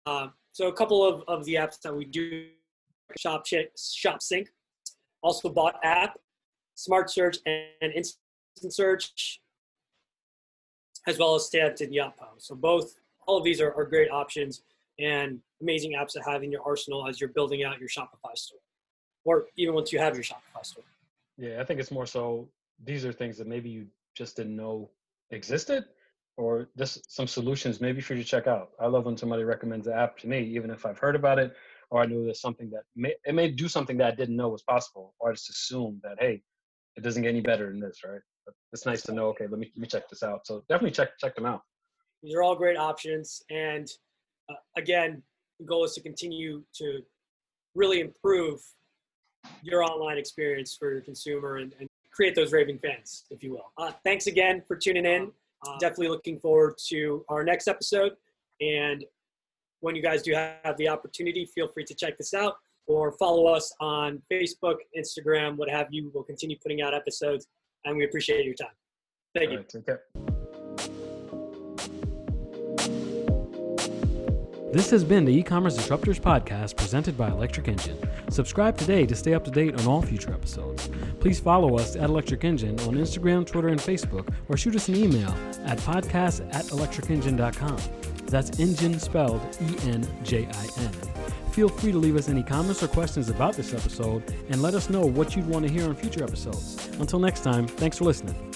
Uh, 0.06 0.28
so 0.52 0.68
a 0.68 0.72
couple 0.72 1.04
of, 1.04 1.22
of 1.26 1.44
the 1.44 1.54
apps 1.54 1.80
that 1.82 1.94
we 1.94 2.04
do 2.04 2.46
shop 3.18 3.44
shop 3.46 4.22
sync, 4.22 4.48
also 5.22 5.48
bought 5.48 5.74
app, 5.82 6.18
smart 6.74 7.10
search, 7.10 7.38
and, 7.46 7.64
and 7.82 7.92
instant 7.94 8.72
search, 8.72 9.39
as 11.06 11.18
well 11.18 11.34
as 11.34 11.46
Stamped 11.46 11.80
and 11.80 11.92
Yotpo. 11.92 12.28
So 12.38 12.54
both, 12.54 12.94
all 13.26 13.38
of 13.38 13.44
these 13.44 13.60
are, 13.60 13.72
are 13.74 13.84
great 13.84 14.10
options 14.10 14.62
and 14.98 15.40
amazing 15.60 15.92
apps 15.92 16.12
to 16.12 16.20
have 16.20 16.42
in 16.42 16.52
your 16.52 16.62
arsenal 16.64 17.06
as 17.06 17.20
you're 17.20 17.30
building 17.30 17.64
out 17.64 17.78
your 17.78 17.88
Shopify 17.88 18.36
store, 18.36 18.58
or 19.24 19.46
even 19.56 19.74
once 19.74 19.92
you 19.92 19.98
have 19.98 20.14
your 20.14 20.24
Shopify 20.24 20.64
store. 20.64 20.84
Yeah, 21.38 21.60
I 21.60 21.64
think 21.64 21.80
it's 21.80 21.90
more 21.90 22.06
so 22.06 22.48
these 22.84 23.04
are 23.04 23.12
things 23.12 23.38
that 23.38 23.46
maybe 23.46 23.70
you 23.70 23.86
just 24.14 24.36
didn't 24.36 24.56
know 24.56 24.90
existed, 25.30 25.84
or 26.36 26.68
just 26.76 27.10
some 27.10 27.26
solutions 27.26 27.80
maybe 27.80 28.00
for 28.00 28.14
you 28.14 28.22
to 28.22 28.28
check 28.28 28.46
out. 28.46 28.70
I 28.80 28.86
love 28.86 29.06
when 29.06 29.16
somebody 29.16 29.44
recommends 29.44 29.86
an 29.86 29.94
app 29.94 30.18
to 30.18 30.28
me, 30.28 30.42
even 30.42 30.70
if 30.70 30.84
I've 30.84 30.98
heard 30.98 31.16
about 31.16 31.38
it 31.38 31.54
or 31.90 32.00
I 32.00 32.06
know 32.06 32.24
there's 32.24 32.40
something 32.40 32.70
that 32.70 32.82
may 32.96 33.14
it 33.24 33.34
may 33.34 33.50
do 33.50 33.68
something 33.68 33.96
that 33.98 34.12
I 34.12 34.14
didn't 34.14 34.36
know 34.36 34.48
was 34.48 34.62
possible, 34.62 35.14
or 35.18 35.30
I 35.30 35.32
just 35.32 35.50
assume 35.50 36.00
that 36.02 36.16
hey, 36.18 36.42
it 36.96 37.02
doesn't 37.02 37.22
get 37.22 37.30
any 37.30 37.40
better 37.40 37.68
than 37.68 37.80
this, 37.80 38.00
right? 38.04 38.20
But 38.44 38.54
it's 38.72 38.86
nice 38.86 39.02
to 39.02 39.12
know. 39.12 39.28
Okay, 39.28 39.46
let 39.46 39.58
me 39.58 39.70
let 39.76 39.82
me 39.82 39.86
check 39.86 40.08
this 40.08 40.22
out. 40.22 40.46
So 40.46 40.64
definitely 40.68 40.92
check 40.92 41.18
check 41.18 41.34
them 41.34 41.46
out. 41.46 41.62
These 42.22 42.34
are 42.34 42.42
all 42.42 42.54
great 42.54 42.76
options, 42.76 43.42
and 43.50 43.88
uh, 44.50 44.54
again, 44.76 45.22
the 45.58 45.66
goal 45.66 45.84
is 45.84 45.94
to 45.94 46.00
continue 46.00 46.62
to 46.74 47.00
really 47.74 48.00
improve 48.00 48.60
your 49.62 49.82
online 49.82 50.18
experience 50.18 50.76
for 50.76 50.92
your 50.92 51.00
consumer 51.00 51.56
and, 51.56 51.72
and 51.80 51.88
create 52.12 52.34
those 52.34 52.52
raving 52.52 52.78
fans, 52.78 53.24
if 53.30 53.42
you 53.42 53.52
will. 53.52 53.72
Uh, 53.78 53.92
thanks 54.04 54.26
again 54.26 54.62
for 54.66 54.76
tuning 54.76 55.06
in. 55.06 55.30
Uh, 55.66 55.78
definitely 55.78 56.08
looking 56.08 56.38
forward 56.40 56.74
to 56.88 57.24
our 57.28 57.44
next 57.44 57.68
episode. 57.68 58.12
And 58.60 59.04
when 59.80 59.94
you 59.94 60.02
guys 60.02 60.22
do 60.22 60.32
have 60.34 60.76
the 60.76 60.88
opportunity, 60.88 61.46
feel 61.46 61.68
free 61.68 61.84
to 61.84 61.94
check 61.94 62.18
this 62.18 62.34
out 62.34 62.56
or 62.86 63.12
follow 63.12 63.46
us 63.46 63.72
on 63.80 64.20
Facebook, 64.30 64.76
Instagram, 64.98 65.56
what 65.56 65.70
have 65.70 65.88
you. 65.90 66.10
We'll 66.12 66.24
continue 66.24 66.56
putting 66.62 66.82
out 66.82 66.94
episodes, 66.94 67.46
and 67.84 67.96
we 67.96 68.04
appreciate 68.04 68.44
your 68.44 68.54
time. 68.54 68.68
Thank 69.34 69.48
All 69.48 69.52
you. 69.52 69.58
right, 69.58 69.68
take 69.68 69.86
care. 69.86 70.02
This 74.72 74.88
has 74.90 75.02
been 75.02 75.24
the 75.24 75.32
e-commerce 75.32 75.76
disruptors 75.76 76.20
podcast 76.20 76.76
presented 76.76 77.18
by 77.18 77.28
Electric 77.28 77.66
Enjin. 77.66 78.08
Subscribe 78.32 78.78
today 78.78 79.04
to 79.04 79.16
stay 79.16 79.34
up 79.34 79.42
to 79.46 79.50
date 79.50 79.74
on 79.80 79.86
all 79.88 80.00
future 80.00 80.32
episodes. 80.32 80.88
Please 81.18 81.40
follow 81.40 81.76
us 81.76 81.96
at 81.96 82.04
Electric 82.04 82.42
Enjin 82.42 82.80
on 82.86 82.94
Instagram, 82.94 83.44
Twitter, 83.44 83.68
and 83.68 83.80
Facebook, 83.80 84.32
or 84.48 84.56
shoot 84.56 84.76
us 84.76 84.88
an 84.88 84.94
email 84.94 85.34
at 85.64 85.78
podcast 85.78 86.46
at 86.54 86.66
electricenjin.com. 86.66 87.78
That's 88.26 88.60
engine 88.60 89.00
spelled 89.00 89.42
E-N-J-I-N. 89.60 91.19
Feel 91.52 91.68
free 91.68 91.92
to 91.92 91.98
leave 91.98 92.16
us 92.16 92.28
any 92.28 92.42
comments 92.42 92.82
or 92.82 92.88
questions 92.88 93.28
about 93.28 93.54
this 93.54 93.74
episode 93.74 94.22
and 94.48 94.62
let 94.62 94.74
us 94.74 94.88
know 94.88 95.04
what 95.04 95.34
you'd 95.34 95.46
want 95.46 95.66
to 95.66 95.72
hear 95.72 95.84
on 95.84 95.94
future 95.94 96.22
episodes. 96.22 96.88
Until 96.98 97.18
next 97.18 97.42
time, 97.42 97.66
thanks 97.66 97.98
for 97.98 98.04
listening. 98.04 98.49